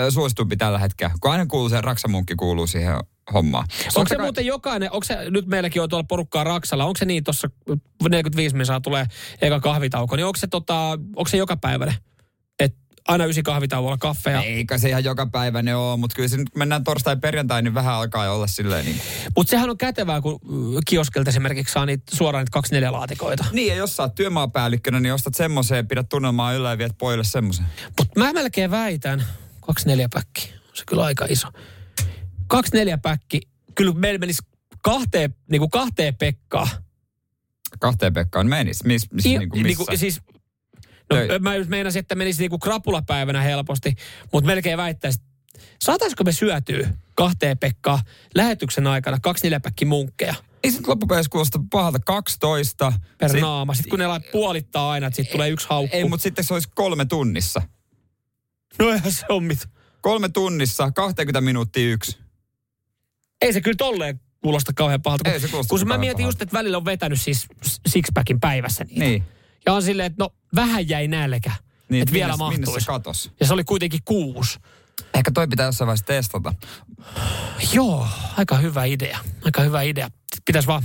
[0.09, 1.13] suositumpi tällä hetkellä.
[1.21, 2.95] Kun aina kuuluu se raksamunkki kuuluu siihen
[3.33, 3.67] hommaan.
[3.95, 7.23] Onko se muuten jokainen, onko se, nyt meilläkin on tuolla porukkaa Raksalla, onko se niin
[7.23, 7.49] tuossa
[8.09, 9.05] 45 minuuttia tulee
[9.41, 11.95] eka kahvitauko, niin onko se, tota, onko se joka päiväinen?
[12.59, 12.75] Et
[13.07, 14.41] aina ysi kahvitauolla kaffeja.
[14.41, 17.73] Eikä se ihan joka päivä ne ole, mutta kyllä se nyt mennään torstai perjantai, niin
[17.73, 19.01] vähän alkaa jo olla silleen niin.
[19.35, 23.45] Mutta sehän on kätevää, kun mm, kioskelta esimerkiksi saa niitä suoraan niitä 24 laatikoita.
[23.51, 27.23] Niin, ja jos sä oot työmaapäällikkönä, niin ostat semmoiseen, pidät tunnelmaa yllä ja viet pojille
[27.23, 27.65] semmoisen.
[27.97, 29.23] Mutta mä melkein väitän,
[29.68, 31.47] 24 päkki, se kyllä aika iso.
[32.47, 33.41] 24 päkki,
[33.76, 34.41] kyllä meillä menisi
[34.82, 36.68] kahteen, niin kuin kahteen Pekkaa.
[37.80, 38.84] Kahteen Pekkaan menis.
[38.84, 39.84] Mis, mis, I- niin kuin missä?
[39.84, 40.22] niinku, siis,
[41.09, 43.95] no, Töi- mä just meinasin, että menisi niinku krapulapäivänä helposti,
[44.34, 45.24] mutta melkein väittäisin,
[45.82, 48.01] saataisiko me syötyä kahteen Pekkaa
[48.36, 52.93] lähetyksen aikana kaksi neljäpäkki munkkeja Ei sit loppupeleissä kuulosta pahalta 12.
[53.18, 53.74] per Sit- naama.
[53.74, 55.97] Sitten kun ne puolittaa aina, että siitä tulee yksi haukku.
[55.97, 57.61] Ei, mutta sitten se olisi kolme tunnissa.
[58.80, 59.69] No eihän se on mit.
[60.01, 62.17] Kolme tunnissa, 20 minuuttia yksi.
[63.41, 65.23] Ei se kyllä tolleen kuulosta kauhean pahalta.
[65.23, 66.28] Kun, Ei se kuulosta kun mä mietin pahalta.
[66.28, 67.47] just, että välillä on vetänyt siis
[67.88, 68.99] sixpackin päivässä niitä.
[68.99, 69.23] Niin.
[69.65, 71.51] Ja on silleen, että no vähän jäi nälkä.
[71.89, 73.32] niin että vielä minne, minne se katos?
[73.39, 74.59] Ja se oli kuitenkin kuusi.
[75.13, 76.53] Ehkä toi pitää jossain vaiheessa testata.
[77.73, 78.07] Joo,
[78.38, 79.19] aika hyvä idea.
[79.45, 80.09] Aika hyvä idea.
[80.45, 80.84] Pitäis vaan,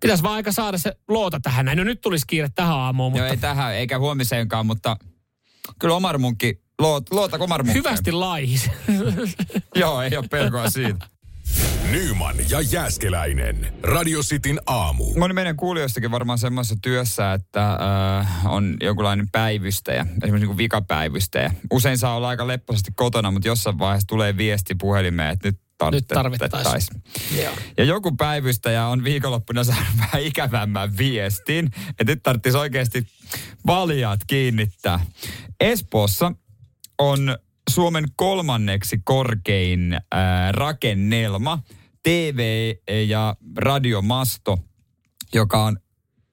[0.00, 1.66] pitäis vaan aika saada se loota tähän.
[1.76, 4.96] No nyt tulisi kiire tähän aamuun, Joo, mutta ei tähän, eikä huomiseenkaan, mutta
[5.78, 7.84] kyllä Omar Munkki, luot, luota Omar Munkkeen.
[7.84, 8.70] hyvästi laihis.
[9.74, 11.06] Joo, ei ole pelkoa siitä.
[11.90, 13.72] Nyman ja Jääskeläinen.
[13.82, 15.14] Radio Cityn aamu.
[15.18, 17.78] Moni meidän kuulijoistakin varmaan semmoisessa työssä, että
[18.20, 21.54] äh, on jonkunlainen päivystäjä, esimerkiksi niin kuin vikapäivystäjä.
[21.70, 25.60] Usein saa olla aika lepposasti kotona, mutta jossain vaiheessa tulee viesti puhelimeen, että nyt
[25.90, 27.02] Nyt tarvittaisiin.
[27.76, 33.06] Ja joku päivystäjä on viikonloppuna saanut vähän ikävämmän viestin, että nyt tarvitsisi oikeasti
[33.66, 35.00] valjaat kiinnittää.
[35.60, 36.32] Espoossa
[36.98, 37.38] on
[37.70, 41.62] Suomen kolmanneksi korkein ää, rakennelma,
[42.02, 42.74] TV-
[43.08, 44.58] ja radiomasto,
[45.34, 45.76] joka on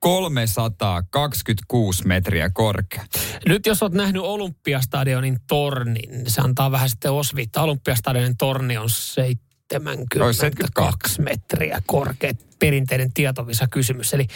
[0.03, 3.05] 326 metriä korkea.
[3.47, 7.63] Nyt jos olet nähnyt Olympiastadionin tornin, se antaa vähän sitten osviittaa.
[7.63, 12.31] Olympiastadionin torni on 72 72 metriä korkea.
[12.59, 14.13] Perinteinen tietovisa kysymys.
[14.13, 14.27] Eli,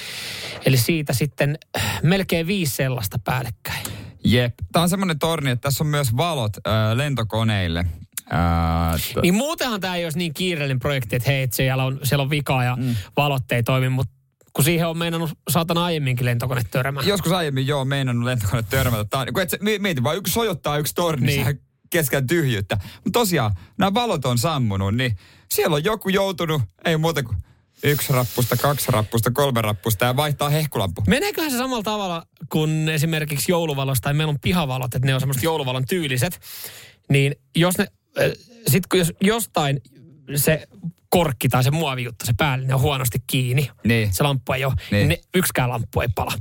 [0.66, 3.86] eli siitä sitten äh, melkein viisi sellaista päällekkäin.
[4.24, 4.54] Jep.
[4.72, 7.86] Tämä on semmoinen torni, että tässä on myös valot ää, lentokoneille.
[8.30, 12.00] Ää, t- Niin muutenhan tämä ei olisi niin kiireellinen projekti, että hei, että siellä on,
[12.04, 12.96] siellä on vikaa ja mm.
[13.18, 14.17] valot ei toimi, mutta
[14.58, 17.04] kun siihen on meinannut saatana aiemminkin lentokone törmää.
[17.04, 19.06] Joskus aiemmin joo meinannut lentokone törmätä.
[19.06, 21.62] Tää, on- kun et mieti vaan, yksi sojottaa yksi torni Niin.
[21.90, 22.78] keskellä tyhjyyttä.
[23.04, 25.18] Mutta tosiaan, nämä valot on sammunut, niin
[25.52, 27.38] siellä on joku joutunut, ei muuta kuin
[27.84, 31.04] yksi rappusta, kaksi rappusta, kolme rappusta ja vaihtaa hehkulampu.
[31.08, 35.46] Meneeköhän se samalla tavalla kuin esimerkiksi jouluvalosta tai meillä on pihavalot, että ne on semmoista
[35.46, 36.40] jouluvalon tyyliset,
[37.10, 37.88] niin jos ne,
[38.20, 38.32] äh,
[38.68, 39.82] sit kun jos jostain
[40.36, 40.68] se
[41.10, 44.14] korkki tai se muovijuttu, se päällinen on huonosti kiinni, Niin.
[44.14, 45.08] se lamppu ei ole, niin.
[45.08, 46.32] Ne, yksikään lamppu ei pala.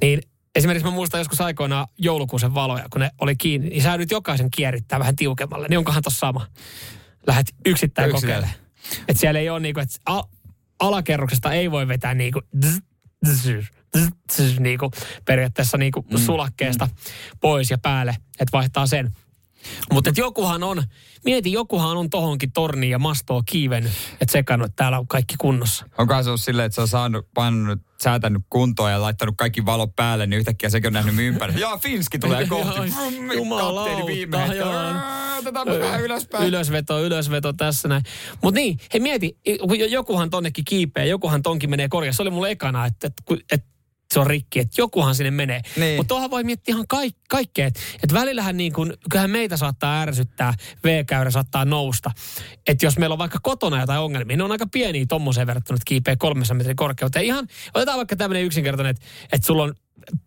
[0.00, 0.20] Niin
[0.54, 4.50] esimerkiksi mä muistan joskus aikoinaan joulukuusen valoja, kun ne oli kiinni, niin sä nyt jokaisen
[4.50, 6.46] kierittää vähän tiukemmalle, niin onkohan tossa sama?
[7.26, 8.12] Lähet yksittäin Yksittäin.
[8.12, 8.54] kokeilemaan.
[9.08, 10.24] Että siellä ei ole niinku, että al-
[10.80, 12.78] alakerroksesta ei voi vetää niinku zzz,
[13.26, 13.66] zzz,
[13.96, 14.90] zzz, zzz, niinku
[15.24, 16.18] periaatteessa niinku mm.
[16.18, 16.88] sulakkeesta
[17.40, 19.10] pois ja päälle, että vaihtaa sen.
[19.92, 20.82] Mutta jokuhan on,
[21.24, 25.86] mieti, jokuhan on tohonkin torniin ja mastoa kiivennyt, että sekannut, että täällä on kaikki kunnossa.
[25.98, 29.96] Onkohan se ollut silleen, että se on saanut, painanut, säätänyt kuntoon ja laittanut kaikki valot
[29.96, 31.60] päälle, niin yhtäkkiä sekin on nähnyt ympäri.
[31.60, 32.92] Joo, Finski tulee kohti.
[33.48, 34.38] Kapteeni viime
[35.38, 36.48] Otetaan vähän ylöspäin.
[36.48, 38.02] Ylösveto, ylösveto tässä näin.
[38.42, 39.38] Mutta niin, hei mieti,
[39.88, 42.12] jokuhan tonnekin kiipeä, jokuhan tonkin menee korjaa.
[42.12, 43.71] Se oli mulle ekana, että, että, että
[44.12, 45.60] se on rikki, että jokuhan sinne menee.
[45.76, 45.96] Niin.
[45.96, 47.66] Mutta tuohon voi miettiä ihan kaik, kaikkea.
[47.66, 50.54] Että et välillähän niin kuin, kyllähän meitä saattaa ärsyttää,
[50.84, 52.10] V-käyrä saattaa nousta.
[52.66, 55.88] Että jos meillä on vaikka kotona jotain ongelmia, ne on aika pieniä tommoseen verrattuna, että
[55.88, 57.24] kiipeä kolmessa metrin korkeuteen.
[57.24, 59.74] Ihan, otetaan vaikka tämmöinen yksinkertainen, että, että sulla on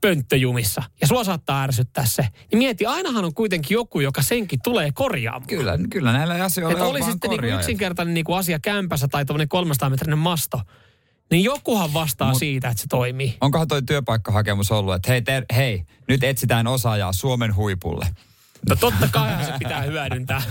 [0.02, 2.28] pönttöjumissa ja sua saattaa ärsyttää se.
[2.52, 5.48] Niin mieti, ainahan on kuitenkin joku, joka senkin tulee korjaamaan.
[5.48, 9.50] Kyllä, kyllä näillä asioilla Että on oli sitten niinku yksinkertainen niinku asia kämpässä tai tuommoinen
[9.50, 10.62] 300 metrinen masto,
[11.32, 13.38] niin jokuhan vastaa Mut, siitä, että se toimii.
[13.42, 18.08] Onkohan toi työpaikkahakemus ollut, että hei, ter- hei, nyt etsitään osaajaa Suomen huipulle.
[18.70, 20.42] No totta kai se pitää hyödyntää.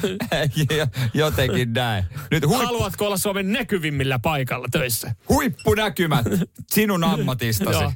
[0.76, 0.86] Jo-
[1.24, 2.04] Jotenkin näin.
[2.30, 5.14] Nyt huippu, Haluatko olla Suomen näkyvimmillä paikalla töissä?
[5.28, 6.26] huippunäkymät
[6.72, 7.80] sinun ammatistasi.
[7.82, 7.92] Joo.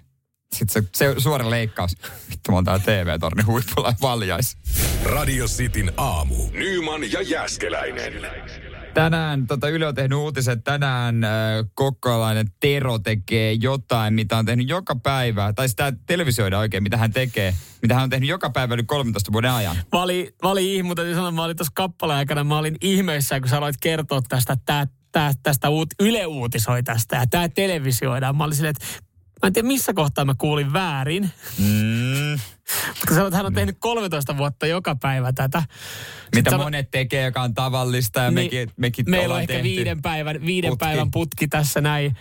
[0.55, 1.97] Sitten se, se suora leikkaus.
[2.31, 4.57] Vittu, mä oon täällä TV-torni huipulla valjais.
[5.05, 6.35] Radio Cityn aamu.
[6.53, 8.13] Nyman ja Jäskeläinen.
[8.99, 11.31] Tänään tota Yle on tehnyt uutisen, tänään äh,
[11.75, 17.13] kokkolainen Tero tekee jotain, mitä on tehnyt joka päivä, tai sitä televisioida oikein, mitä hän
[17.13, 19.77] tekee, mitä hän on tehnyt joka päivä yli 13 vuoden ajan.
[19.93, 23.41] Mä olin, mä olin ihme, täytyy sanoa, mä olin tuossa kappaleen aikana, mä olin ihmeissään,
[23.41, 28.37] kun sä aloit kertoa tästä, tää, tää, tästä uut, Yle uutisoi tästä ja tämä televisioidaan.
[28.37, 28.87] Mä olin silleen, että
[29.43, 31.31] mä en tiedä missä kohtaa mä kuulin väärin.
[31.59, 32.39] Mm.
[33.07, 35.63] Kun sanoit, että hän on tehnyt 13 vuotta joka päivä tätä.
[36.35, 39.69] Mitä sano- monet tekee, joka on tavallista ja Niin, mekin, mekin Meillä on ehkä tehty.
[39.69, 40.85] viiden päivän, viiden putki.
[40.85, 42.17] päivän putki tässä näin.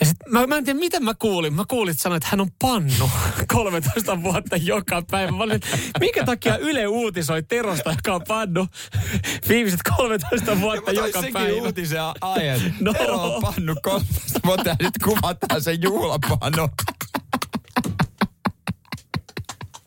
[0.00, 1.54] Ja sit mä, mä en tiedä, miten mä kuulin.
[1.54, 3.10] Mä kuulin, että sanoit, että hän on pannu
[3.54, 5.30] 13 vuotta joka päivä.
[5.32, 5.60] Mä olin,
[6.00, 8.66] minkä takia Yle uutisoi Terosta, joka on pannu
[9.48, 11.54] viimeiset 13 vuotta Mä toin joka päivä.
[11.62, 12.74] uutisen aiemmin.
[12.80, 12.92] No.
[12.92, 12.98] No.
[12.98, 16.68] Tero on pannu 13 vuotta ja nyt kuvataan se juhlapannu.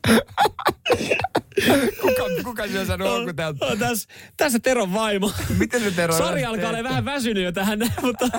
[2.01, 3.67] kuka, kuka se on saanut houkuteltua?
[3.67, 5.31] On tässä, tässä Teron vaimo.
[5.57, 8.29] Miten se Tero Sari alkaa olla vähän väsynyt jo tähän, mutta...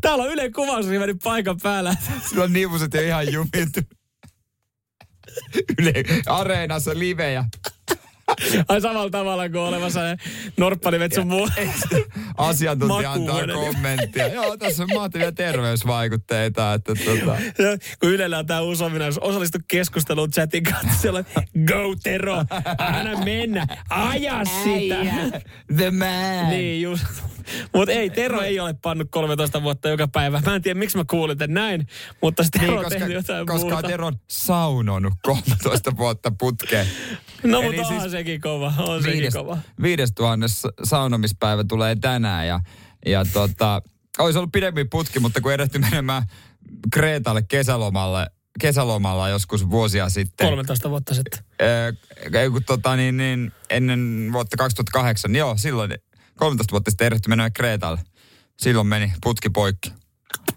[0.00, 1.96] Täällä on Yle kuvausrivi paikan päällä.
[2.28, 3.80] Sillä on nivuset jo ihan jumittu.
[5.78, 5.92] Yle
[6.26, 7.44] areenassa livejä.
[8.68, 10.16] Ai samalla tavalla kuin olevassa ne
[10.56, 11.48] norppanimet sun muu.
[12.36, 14.28] Asiantuntija antaa kommenttia.
[14.28, 16.74] Joo, tässä on mahtavia terveysvaikutteita.
[16.74, 17.36] Että tota.
[17.66, 21.08] Ja kun Ylellä on tämä uusi ominaisuus, osallistu keskusteluun chatin kanssa,
[21.66, 22.44] go Tero,
[22.78, 24.96] anna mennä, aja sitä.
[25.76, 26.50] The man.
[26.50, 27.04] Niin just.
[27.74, 30.42] Mutta ei, Tero ei ole pannut 13 vuotta joka päivä.
[30.46, 31.86] Mä en tiedä, miksi mä kuulin tämän näin,
[32.22, 33.88] mutta sitten Tero Niin, on koska, tehnyt jotain koska muuta.
[33.88, 36.86] Tero on saunonut 13 vuotta putkeen.
[37.42, 39.58] No, mutta onhan siis sekin kova, on sekin Viides, kova.
[39.82, 42.60] viides tuhannes saunomispäivä tulee tänään ja,
[43.06, 43.82] ja tota,
[44.18, 46.22] olisi ollut pidempi putki, mutta kun ehditty menemään
[46.92, 48.26] Kreetalle kesälomalle,
[48.60, 50.48] kesälomalla joskus vuosia sitten.
[50.48, 51.40] 13 vuotta sitten.
[51.62, 51.92] Öö,
[52.50, 55.94] kun tota, niin, niin, ennen vuotta 2008, niin joo, silloin
[56.36, 58.00] 13 vuotta sitten ehditty menemään Kreetalle.
[58.56, 59.92] Silloin meni putki poikki.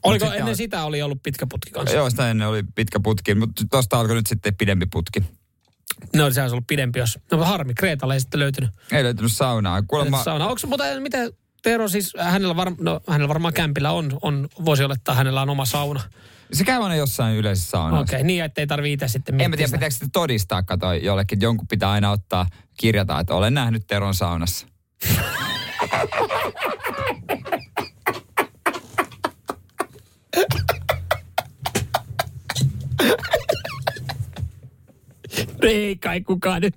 [0.04, 1.96] Oliko ennen on- sitä oli ollut pitkä putki kanssa?
[1.96, 5.24] Joo, sitä ennen oli pitkä putki, mutta tuosta alkoi nyt sitten pidempi putki.
[6.16, 7.20] No se olisi ollut pidempi, jos...
[7.32, 8.70] No harmi, Kreetalle ei sitten löytynyt.
[8.92, 9.82] Ei löytynyt saunaa.
[9.82, 10.48] Kuulemma, Sauna.
[10.48, 15.16] Onko, mutta miten Tero siis, hänellä, var, no, hänellä varmaan kämpillä on, on, voisi olettaa,
[15.16, 16.02] hänellä on oma sauna.
[16.54, 18.02] se käy aina jossain yleisessä saunassa.
[18.02, 20.94] Okei, okay, niin ettei tarvitse itse sitten En miettiä mä tiedä, pitääkö sitä todistaa, kato
[20.94, 21.42] jollekin.
[21.42, 24.68] Jonkun pitää aina ottaa, kirjata, että olen nähnyt Teron saunassa.
[35.62, 36.76] Ei kai kukaan nyt.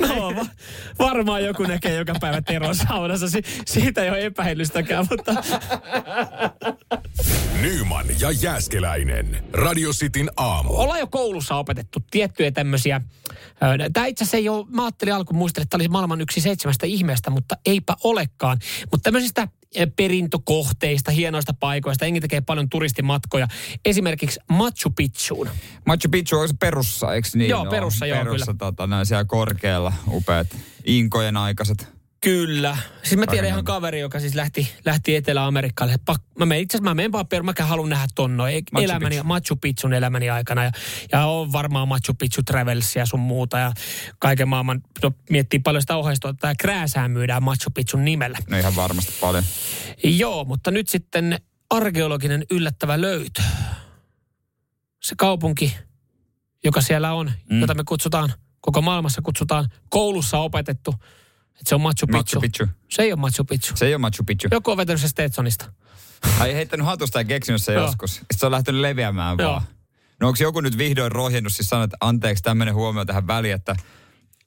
[0.00, 0.46] No, va-
[0.98, 3.28] varmaan joku näkee joka päivä Teron saunassa.
[3.28, 5.34] Si- siitä ei ole epäilystäkään, mutta
[7.62, 9.44] Nyman ja Jäskeläinen.
[9.52, 10.76] Radio Cityn aamu.
[10.76, 13.00] ollaan jo koulussa opetettu tiettyjä tämmöisiä.
[13.92, 16.86] Tämä itse asiassa ei ole, mä ajattelin alkuun muistella, että tämä oli maailman yksi seitsemästä
[16.86, 18.58] ihmeestä, mutta eipä olekaan.
[18.90, 19.48] Mutta tämmöisistä
[19.96, 23.48] perintökohteista, hienoista paikoista, engi tekee paljon turistimatkoja.
[23.84, 25.48] Esimerkiksi Machu Picchuun.
[25.86, 27.50] Machu Picchu on se perussa, eikö niin?
[27.50, 28.58] Joo, perussa, joo, perussa, kyllä.
[28.58, 31.95] Tota, näin siellä korkealla, upeat inkojen aikaiset.
[32.26, 32.76] Kyllä.
[33.02, 35.94] Siis mä tiedän ihan kaveri, joka siis lähti, lähti Etelä-Amerikalle.
[36.04, 39.26] Pak, mä menen, itse asiassa mä menen Paperu, mä haluan nähdä ton noin elämäni, Picchu.
[39.26, 40.64] Machu Picchun elämäni aikana.
[40.64, 40.70] Ja,
[41.12, 43.58] ja on varmaan Machu Picchu Travelsia ja sun muuta.
[43.58, 43.72] Ja
[44.18, 48.38] kaiken maailman, no, miettii paljon sitä ohjeistoa, että tämä krääsää myydään Machu Picchun nimellä.
[48.50, 49.44] No ihan varmasti paljon.
[50.04, 53.42] Joo, mutta nyt sitten arkeologinen yllättävä löytö.
[55.02, 55.76] Se kaupunki,
[56.64, 57.60] joka siellä on, mm.
[57.60, 60.94] jota me kutsutaan, koko maailmassa kutsutaan, koulussa opetettu,
[61.60, 62.18] että se on Machu Picchu.
[62.18, 62.66] Machu Picchu.
[62.88, 63.76] Se ei ole Machu Picchu.
[63.76, 64.48] Se ei ole Machu Picchu.
[64.50, 65.72] Joku on vetänyt se Stetsonista.
[66.38, 68.14] Ai heittänyt hatusta ja keksinyt se joskus.
[68.14, 69.50] Sitten se on lähtenyt leviämään Joo.
[69.50, 69.62] vaan.
[70.20, 73.76] No onko joku nyt vihdoin rohjennut siis sanoa, että anteeksi tämmöinen huomio tähän väliin, että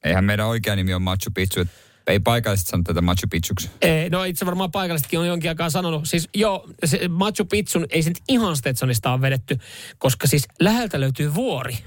[0.04, 1.62] eihän meidän oikea nimi on Machu Picchu.
[1.62, 1.74] Että
[2.08, 3.70] ei paikallisesti sano tätä Machu Picchuksi.
[3.82, 6.08] Ei, no itse varmaan paikallisetkin on jonkin aikaa sanonut.
[6.08, 9.60] Siis joo, se Machu Picchun ei se nyt ihan Stetsonista ole vedetty,
[9.98, 11.78] koska siis läheltä löytyy vuori,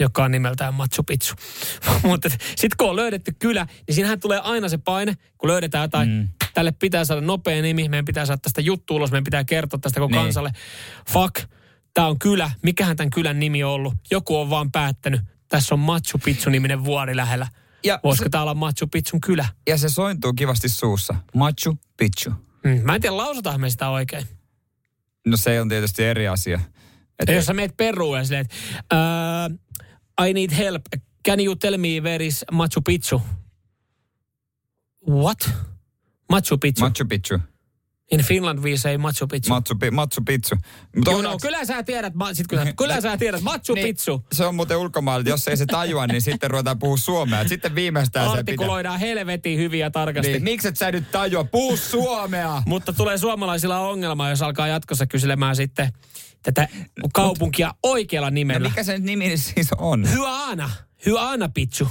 [0.00, 1.34] joka on nimeltään Machu Picchu.
[2.08, 6.08] Mutta sitten kun on löydetty kylä, niin siinähän tulee aina se paine, kun löydetään jotain,
[6.08, 6.28] mm.
[6.54, 10.00] tälle pitää saada nopea nimi, meidän pitää saada tästä juttu ulos, meidän pitää kertoa tästä
[10.00, 10.22] koko Niin.
[10.22, 10.50] kansalle.
[11.10, 11.34] Fuck,
[11.94, 13.94] tämä on kylä, mikähän tämän kylän nimi on ollut.
[14.10, 17.46] Joku on vaan päättänyt, tässä on Machu Picchu-niminen vuori lähellä.
[17.84, 19.46] Ja Voisiko se, tää olla Machu Picchun kylä?
[19.68, 21.14] ja se sointuu kivasti suussa.
[21.34, 22.30] Machu Picchu.
[22.64, 22.80] Mm.
[22.82, 24.26] Mä en tiedä, lausutaan me sitä oikein.
[25.26, 26.60] No se on tietysti eri asia.
[27.18, 28.56] Et jos sä meet Peruun ja silleen, että
[29.50, 29.58] uh,
[30.28, 30.82] I need help.
[31.24, 33.20] Can you tell me where is Machu Picchu?
[35.08, 35.50] What?
[36.32, 36.84] Machu Picchu.
[36.84, 37.38] Machu Picchu.
[38.12, 39.48] In Finland we say Machu Picchu.
[39.48, 40.56] Machu, Machu Picchu.
[40.96, 44.24] Mutta you know, kyllä sä tiedät, ma- sit kyllä, kyllä sä tiedät Machu Niin, Picchu.
[44.32, 47.48] Se on muuten ulkomailla, jos ei se tajua, niin sitten ruvetaan puhua suomea.
[47.48, 48.98] Sitten viimeistään se pitää.
[48.98, 50.32] Helvetin hyvin ja tarkasti.
[50.32, 51.44] Niin, miksi et sä nyt tajua?
[51.44, 52.62] Puhu suomea!
[52.66, 55.92] Mutta tulee suomalaisilla ongelma, jos alkaa jatkossa kyselemään sitten
[56.42, 56.68] tätä
[57.14, 58.68] kaupunkia oikealla No nimellä.
[58.68, 60.10] mikä se nyt nimi siis on?
[60.12, 60.70] Hyana.
[61.06, 61.84] Hyana Picchu.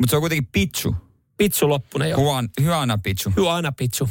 [0.00, 0.96] Mutta se on kuitenkin Pichu.
[1.36, 2.16] Pitsu loppunen jo.
[2.20, 3.32] Juan, Hyana Pichu.
[3.36, 4.08] Hyana Picchu.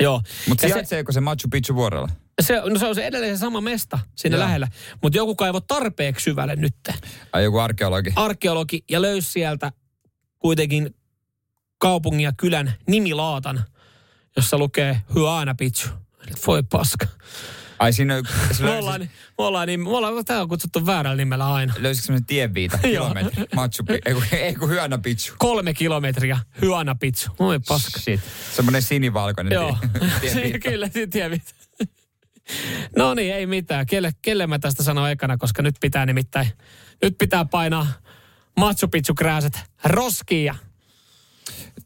[0.00, 0.22] Joo.
[0.48, 2.08] Mutta Ja se- sijaitseeko se Machu Picchu vuorella?
[2.42, 4.44] Se, no se on se edelleen se sama mesta siinä Joo.
[4.44, 4.68] lähellä.
[5.02, 6.74] Mutta joku kaivo tarpeeksi syvälle nyt.
[7.32, 8.12] Ai joku arkeologi?
[8.16, 9.72] Arkeologi ja löysi sieltä
[10.38, 10.94] kuitenkin
[11.78, 13.64] kaupungin ja kylän nimilaatan,
[14.36, 15.88] jossa lukee Hyana Picchu.
[16.46, 17.06] Voi paska.
[17.78, 19.08] Ai siinä se Me ollaan, me
[19.44, 21.74] ollaan, niin, me ollaan, tää on kutsuttu väärällä nimellä aina.
[21.78, 23.44] löysikö semmoinen tienviita kilometri?
[23.54, 25.34] Machu ei kun, ei kun Hyana Picchu.
[25.38, 27.30] Kolme kilometriä, Hyana Picchu.
[27.38, 28.00] Voi paska.
[28.00, 28.20] Shit.
[28.56, 30.58] Semmoinen sinivalkoinen Joo, tie- tienviita.
[30.58, 31.54] kyllä, tiedät.
[32.96, 33.86] No niin, ei mitään.
[33.86, 36.48] Kelle, kelle mä tästä sanon ekana, koska nyt pitää nimittäin,
[37.02, 37.86] nyt pitää painaa
[38.56, 39.52] Machu Picchu krääset
[39.84, 40.54] roskiin ja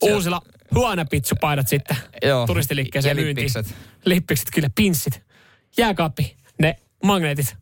[0.03, 0.43] uusilla
[0.75, 2.47] Huana Picchu paidat sitten Joo.
[2.47, 3.49] turistiliikkeeseen myyntiin.
[4.05, 4.49] Lippikset.
[4.55, 5.23] Kyllä, pinssit,
[5.77, 7.57] jääkaappi, ne magneetit.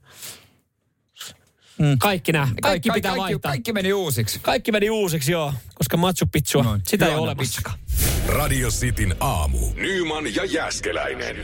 [1.98, 3.50] Kaikki nämä, kaikki, pitää kaikki, vaihtaa.
[3.50, 4.38] Kaikki meni uusiksi.
[4.42, 6.80] Kaikki meni uusiksi, joo, koska Machu Picchua, Noin.
[6.86, 7.78] sitä ei ole olemassakaan.
[8.26, 9.58] Radio Cityn aamu.
[9.74, 11.36] Nyman ja Jäskeläinen.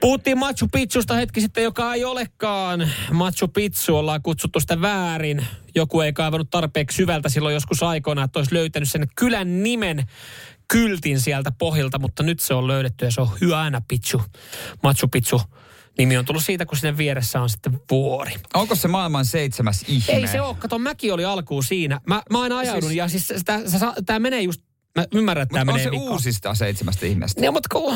[0.00, 3.96] Puhuttiin Machu Picchusta hetki sitten, joka ei olekaan Machu Picchu.
[3.96, 5.46] Ollaan kutsuttu sitä väärin.
[5.74, 10.06] Joku ei kaivannut tarpeeksi syvältä silloin joskus aikoina, että olisi löytänyt sen kylän nimen
[10.72, 14.22] kyltin sieltä pohjalta, mutta nyt se on löydetty ja se on Hyana Picchu.
[14.82, 15.40] Machu Picchu
[15.98, 18.32] nimi on tullut siitä, kun sinne vieressä on sitten vuori.
[18.54, 20.12] Onko se maailman seitsemäs ihme?
[20.12, 22.00] Ei se ole, kato mäki oli alkuun siinä.
[22.06, 23.28] Mä, mä aina ajaudun Siis- ja siis
[24.06, 24.60] tämä menee just,
[24.98, 26.12] mä ymmärrän, että tämä Mutta on menee se vikaan.
[26.12, 27.40] uusista seitsemästä ihmeestä.
[27.40, 27.94] Niin, mutta kun,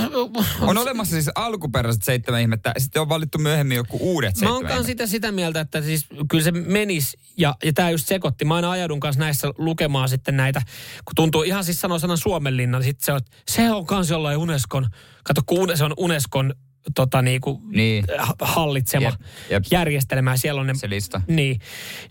[0.60, 4.52] On olemassa siis alkuperäiset seitsemän ihmettä, ja sitten on valittu myöhemmin joku uudet Mä seitsemän
[4.54, 4.86] oon kans ihmettä.
[4.86, 8.44] sitä, sitä mieltä, että siis kyllä se menisi, ja, ja tämä just sekoitti.
[8.44, 10.60] Mä aina ajaudun kanssa näissä lukemaan sitten näitä,
[11.04, 14.38] kun tuntuu ihan siis sanoa sanan Suomenlinna, niin sit se on, se on kans jollain
[14.38, 14.86] Unescon,
[15.24, 16.54] kato kun se on Unescon
[16.94, 18.04] tota niinku, Niin.
[18.40, 19.20] hallitsema Jep,
[19.50, 19.64] jep.
[19.70, 20.74] järjestelmä, siellä on ne...
[20.74, 21.20] Se lista.
[21.28, 21.60] Niin.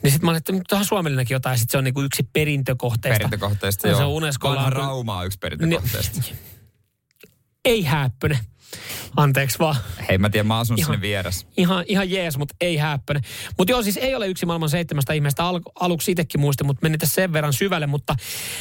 [0.03, 2.29] Niin sitten mä olin, että nyt onhan Suomenlinnakin jotain, ja sitten se on niinku yksi
[2.33, 3.17] perintökohteista.
[3.17, 3.99] Perintökohteista, Se joo.
[4.01, 6.21] on Unescolla Vanha on kyllä- Rauma on yksi perintökohteista.
[7.65, 8.39] Ei häppöne.
[9.15, 9.75] Anteeksi vaan.
[10.09, 11.47] Hei, mä tiedän, mä asun Ihan- sinne vieressä.
[11.57, 13.21] Ihan, ihan jees, mutta ei häppöne.
[13.57, 15.43] Mutta joo, siis ei ole yksi maailman seitsemästä ihmeestä.
[15.43, 17.87] Al- aluksi itsekin muistin, mutta meni tässä sen verran syvälle.
[17.87, 18.15] Mutta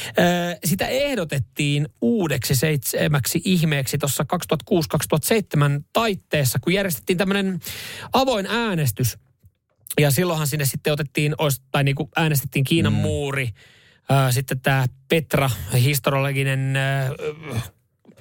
[0.07, 4.25] äh, sitä ehdotettiin uudeksi seitsemäksi ihmeeksi tuossa
[4.73, 7.59] 2006-2007 taitteessa, kun järjestettiin tämmöinen
[8.13, 9.17] avoin äänestys.
[9.99, 11.35] Ja silloinhan sinne sitten otettiin,
[11.71, 12.99] tai niin kuin äänestettiin Kiinan mm.
[12.99, 13.49] muuri,
[14.29, 16.73] sitten tämä Petra, historiallinen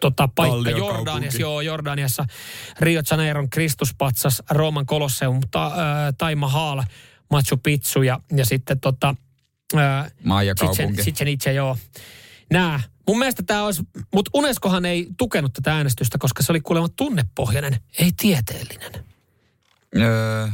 [0.00, 0.70] tota, paikka.
[0.70, 2.24] Jordaniassa, joo, Jordaniassa,
[2.80, 5.72] Rio Janeiron Kristuspatsas, Rooman Kolosseum, ta, äh,
[6.18, 6.82] Tai Mahal,
[7.30, 9.14] Machu Picchu ja, ja sitten tota,
[9.76, 10.12] äh.
[11.02, 11.76] Chichen Itse, joo.
[12.52, 12.80] Nää.
[13.08, 13.82] Mun mielestä tämä olisi,
[14.14, 18.92] mutta Unescohan ei tukenut tätä äänestystä, koska se oli kuulemma tunnepohjainen, ei tieteellinen.
[19.96, 20.48] Öö,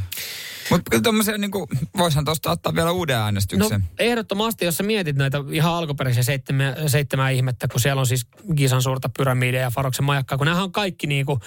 [0.69, 3.83] mutta kyllä tommosia niinku, voisihan tosta ottaa vielä uuden No äänestyksen.
[3.99, 8.81] ehdottomasti, jos sä mietit näitä ihan alkuperäisiä seitsemää, seitsemää ihmettä, kun siellä on siis Gisan
[8.81, 11.39] suurta pyramidia ja Faroksen majakkaa, kun nämähän on kaikki niinku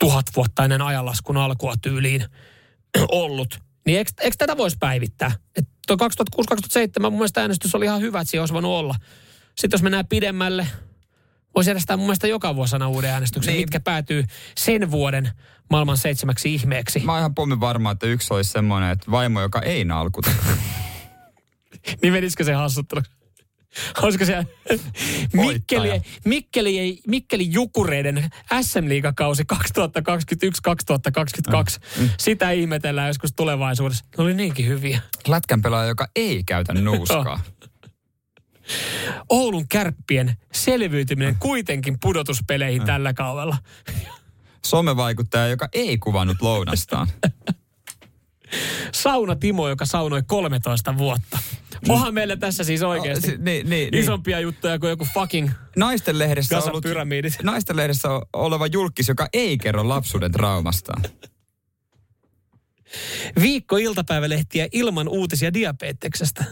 [0.00, 2.24] tuhat vuotta ennen ajanlaskun alkua tyyliin
[3.08, 3.58] ollut.
[3.86, 5.32] Niin eikö, eikö tätä voisi päivittää?
[5.56, 8.94] Et tuo 2006-2007 mun mielestä äänestys oli ihan hyvä, että siinä olisi voinut olla.
[9.58, 10.66] Sitten jos mennään pidemmälle,
[11.54, 13.56] voisi järjestää mun mielestä joka vuosina uuden äänestyksen, Niin.
[13.56, 13.62] niin.
[13.66, 14.24] mitkä päätyy
[14.58, 15.30] sen vuoden
[15.70, 17.00] maailman seitsemäksi ihmeeksi.
[17.00, 20.30] Mä oon ihan pommin varma, että yksi olisi semmoinen, että vaimo, joka ei nalkuta.
[22.02, 23.02] Niin menisikö se hassuttelu?
[24.02, 24.46] Olisiko se
[25.32, 28.30] Mikkeli, Mikkeli, Mikkeli Jukureiden
[28.62, 29.56] SM-liigakausi 2021-2022.
[32.00, 32.08] Mm.
[32.18, 34.04] Sitä ihmetellään joskus tulevaisuudessa.
[34.18, 35.00] Ne oli niinkin hyviä.
[35.28, 37.40] Lätkän pelaaja, joka ei käytä nuuskaa.
[39.28, 43.56] Oulun kärppien selviytyminen kuitenkin pudotuspeleihin tällä kaudella.
[44.66, 47.08] Somevaikuttaja, joka ei kuvannut lounastaan.
[48.92, 51.38] Sauna Timo, joka saunoi 13 vuotta.
[51.88, 53.94] Onhan meillä tässä siis oikeasti Si- niin, niin, niin.
[54.04, 57.36] isompia juttuja kuin joku fucking Naisten lehdessä, ollut, pyramidit.
[57.42, 61.02] naisten lehdessä oleva julkis, joka ei kerro lapsuuden traumastaan.
[63.42, 66.44] viikko iltapäivälehtiä ilman uutisia diabeteksestä.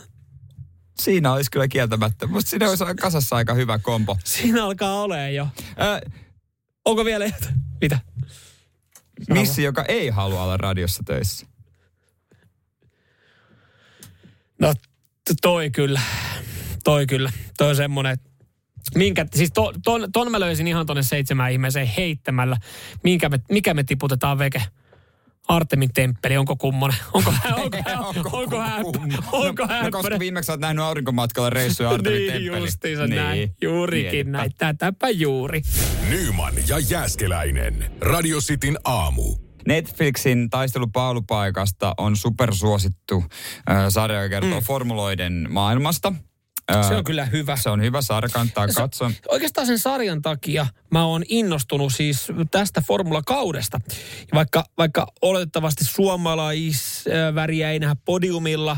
[1.00, 2.26] Siinä olisi kyllä kieltämättä.
[2.26, 4.16] Musta siinä olisi kasassa aika hyvä kompo.
[4.24, 5.48] Siinä alkaa olemaan jo.
[5.76, 6.00] Ää,
[6.86, 7.54] Onko vielä jotain?
[7.80, 7.98] Mitä?
[9.28, 11.46] missi, joka ei halua olla radiossa töissä.
[14.58, 14.74] No
[15.42, 16.00] toi kyllä.
[16.84, 17.32] Toi kyllä.
[17.58, 18.30] Toi on semmonen, että
[18.94, 22.56] minkä, siis to, ton, ton mä löysin ihan tonne seitsemään ihmiseen heittämällä.
[23.04, 24.62] Minkä me, mikä me tiputetaan veke?
[25.48, 26.96] Artemin temppeli, onko kummonen?
[27.14, 28.82] Onko, onko, onko, onko, häppä,
[29.32, 32.62] onko no, no, koska viimeksi olet nähnyt aurinkomatkalla reissuja Artemin Niin temppeliin.
[32.62, 33.54] justiinsa näin.
[33.62, 34.30] Juurikin Mietipä.
[34.30, 34.50] näin.
[34.58, 35.62] Tätäpä juuri.
[36.08, 37.90] Nyman ja Jääskeläinen.
[38.00, 39.36] Radio Cityn aamu.
[39.66, 43.24] Netflixin taistelu paalupaikasta on supersuosittu
[43.70, 44.64] äh, sarja, joka kertoo Mm.
[44.66, 46.12] formuloiden maailmasta.
[46.88, 47.56] Se on kyllä hyvä.
[47.56, 49.10] Se on hyvä sarja, kannattaa Se- katsoa.
[49.28, 53.80] Oikeastaan sen sarjan takia mä oon innostunut siis tästä formulakaudesta.
[54.34, 58.76] Vaikka, vaikka oletettavasti suomalaisväriä ei nähdä podiumilla,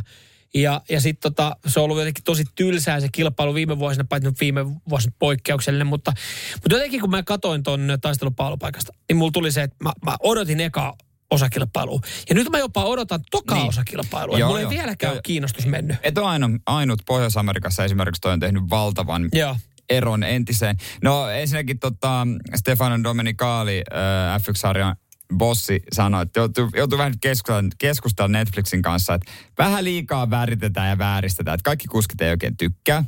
[0.54, 4.30] ja, ja sitten tota, se on ollut jotenkin tosi tylsää se kilpailu viime vuosina, paitsi
[4.40, 6.12] viime vuosina poikkeuksellinen, mutta,
[6.54, 10.60] mutta jotenkin kun mä katoin ton taistelupaalupaikasta, niin mulla tuli se, että mä, mä odotin
[10.60, 10.96] eka
[11.30, 12.00] osakilpailua.
[12.28, 13.68] Ja nyt mä jopa odotan tokaa Niin.
[13.68, 14.38] osakilpailua.
[14.38, 15.14] Joo, Mulla ei vieläkään Joo.
[15.14, 15.96] ole kiinnostus mennyt.
[16.02, 19.56] Et ole ainut, ainut Pohjois-Amerikassa esimerkiksi toi on tehnyt valtavan Joo.
[19.88, 20.76] eron entiseen.
[21.02, 22.26] No ensinnäkin tota,
[22.56, 24.96] Stefano Domenicali, äh, F1-sarjan
[25.38, 30.98] bossi, sanoi, että joutuu, joutuu vähän keskustella, keskustella Netflixin kanssa, että vähän liikaa väritetään ja
[30.98, 33.04] vääristetään, että kaikki kuskit ei oikein tykkää.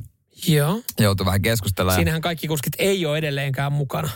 [0.48, 0.82] Joo.
[1.00, 1.94] Joutuu vähän keskustella.
[1.94, 4.08] Siinähän kaikki kuskit ei ole edelleenkään mukana.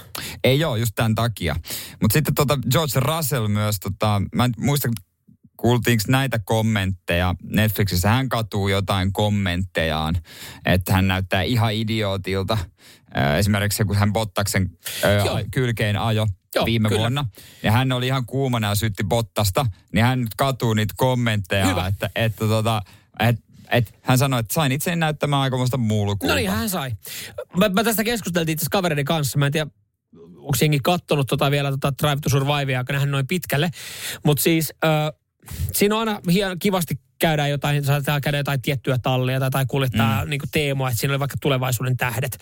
[0.45, 1.57] Ei ole, just tämän takia.
[2.03, 4.89] Mutta sitten tota George Russell myös, tota, mä en muista,
[5.57, 8.09] kuultiinko näitä kommentteja Netflixissä.
[8.09, 10.15] Hän katuu jotain kommenttejaan,
[10.65, 12.59] että hän näyttää ihan idiootilta.
[13.39, 14.71] Esimerkiksi kun hän Bottaksen
[15.25, 15.41] Joo.
[15.51, 17.01] kylkeen ajo Joo, viime kyllä.
[17.01, 17.27] vuonna.
[17.63, 19.67] Ja hän oli ihan kuumana ja syytti Bottasta.
[19.93, 21.87] Niin hän nyt katuu niitä kommentteja, Hyvä.
[21.87, 22.83] että, että tota,
[23.21, 23.37] et,
[23.71, 26.29] et, hän sanoi, että sain itseni näyttämään aikamoista mulkua.
[26.29, 26.91] No niin, hän sai.
[27.57, 29.39] Mä, mä tästä keskusteltiin itse kavereiden kanssa.
[29.39, 29.71] Mä en tiedä,
[30.37, 33.71] onko jengi kattonut tota vielä tota Drive to Survivea, joka nähdään noin pitkälle.
[34.25, 34.91] Mutta siis äh,
[35.73, 40.25] siinä on aina hien, kivasti käydään jotain, saattaa käydä jotain tiettyä tallia tai, tai kuljettaa
[40.25, 40.31] mm.
[40.31, 42.39] niin teemoa, että siinä oli vaikka tulevaisuuden tähdet.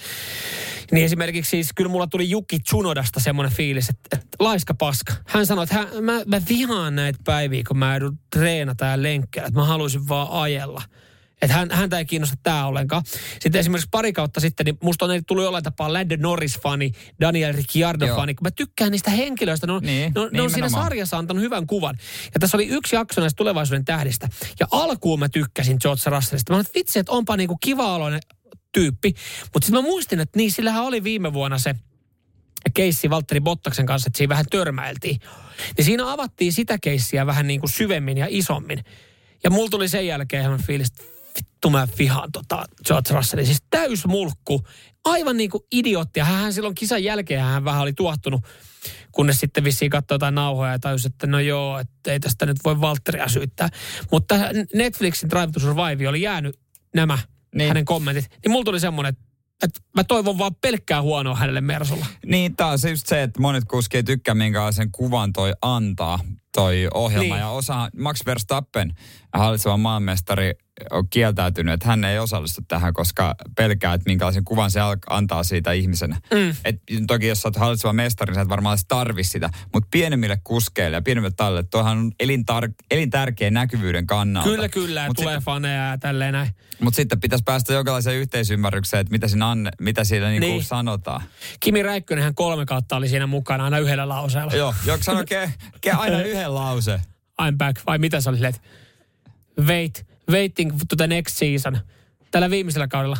[0.92, 5.12] Niin esimerkiksi siis kyllä mulla tuli Juki Tsunodasta semmoinen fiilis, että, että laiska paska.
[5.26, 9.46] Hän sanoi, että hän, mä, mä vihaan näitä päiviä, kun mä joudun treenata ja lenkkeillä,
[9.46, 10.82] että mä haluaisin vaan ajella.
[11.42, 13.02] Että hän, häntä ei kiinnosta tämä ollenkaan.
[13.40, 18.34] Sitten esimerkiksi pari kautta sitten, niin musta on tullut jollain tapaa Lando Norris-fani, Daniel Ricciardo-fani,
[18.34, 19.66] kun mä tykkään niistä henkilöistä.
[19.66, 21.98] Ne on, Niin, ne on, ne on siinä sarjassa antanut hyvän kuvan.
[22.34, 24.28] Ja tässä oli yksi jakso näistä tulevaisuuden tähdistä.
[24.60, 26.52] Ja alkuun mä tykkäsin George Russellista.
[26.52, 28.20] Mä olin, että vitsi, että onpa niinku kiva-oloinen
[28.72, 29.14] tyyppi.
[29.54, 31.74] Mutta sitten mä muistin, että niin, sillähän oli viime vuonna se
[32.74, 35.20] keissi Valtteri Bottaksen kanssa, että siinä vähän törmäiltiin.
[35.76, 38.84] Niin siinä avattiin sitä keissiä vähän niin kuin syvemmin ja isommin.
[39.44, 41.11] Ja mulla tuli sen jälkeen ihan fiilis, että
[41.62, 43.46] vittu mä vihaan tota George Russellin.
[43.46, 44.66] Siis täys mulkku.
[45.04, 46.20] Aivan niin kuin idiootti.
[46.20, 48.40] Ja hän silloin kisan jälkeen hän vähän oli tuottunut,
[49.12, 52.56] kunnes sitten vissiin katsoi jotain nauhoja ja tajusi, että no joo, että ei tästä nyt
[52.64, 53.68] voi Valtteria syyttää.
[54.10, 54.34] Mutta
[54.74, 56.58] Netflixin Drive to Survive oli jäänyt
[56.94, 57.58] nämä Niin.
[57.58, 57.68] niin.
[57.68, 58.26] hänen kommentit.
[58.30, 59.32] Niin mulla tuli semmoinen, että
[59.62, 62.06] että mä toivon vaan pelkkää huonoa hänelle Mersulla.
[62.26, 66.18] Niin, tää on se just se, että monet kuski ei tykkää minkälaisen kuvan toi antaa,
[66.54, 67.34] toi ohjelma.
[67.34, 67.40] Niin.
[67.40, 68.94] Ja osa, Max Verstappen,
[69.32, 70.52] hallitseva maanmestari,
[70.90, 74.80] on kieltäytynyt, että hän ei osallistu tähän, koska pelkää, että minkälaisen kuvan se
[75.10, 76.16] antaa siitä ihmisenä.
[76.34, 76.54] Mm.
[76.64, 79.50] Et, toki jos sä oot hallitseva mestari, niin sä et varmaan edes tarvi sitä.
[79.72, 84.48] Mutta pienemmille kuskeille ja pienemmille tallille, tuohan on elintar- elintärkeä näkyvyyden kannalta.
[84.48, 86.50] Kyllä, kyllä, Mut tulee sit- faneja ja tälleen näin.
[86.80, 90.64] Mutta sitten pitäisi päästä jonkinlaiseen yhteisymmärrykseen, että mitä siinä, anne, mitä siinä niinku Niin.
[90.64, 91.22] sanotaan.
[91.60, 94.52] Kimi Räikkönenhän kolme kautta oli siinä mukana aina yhdellä lauseella.
[94.52, 97.00] Joo, joka sanoo ke, ke, aina yhden lause.
[97.42, 98.68] I'm back, vai mitä sä oli silleen, että
[99.66, 101.78] wait, waiting to the next season.
[102.30, 103.16] Tällä viimeisellä kaudella.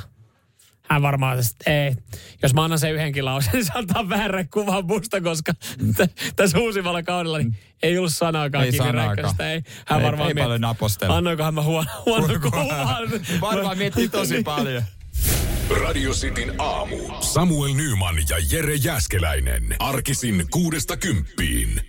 [0.83, 1.97] Hän varmaan, että ei.
[2.43, 5.53] Jos mä annan sen yhdenkin lauseen, niin se antaa väärän kuvan musta, koska
[5.97, 9.35] t- tässä uusimmalla kaudella niin ei ollut sanaakaan Ei sanaakaan.
[9.41, 11.16] Ei, hän Ei- varmaan ei paljon napostella.
[11.16, 13.09] Annoinkohan mä huono, huono kuvan.
[13.41, 14.45] Varmaan miettii tosi Niin.
[14.45, 14.83] paljon.
[15.83, 16.97] Radio Cityn aamu.
[17.20, 19.76] Samuel Nyman ja Jere Jäskeläinen.
[19.78, 21.80] Arkisin kuudesta kymppiin.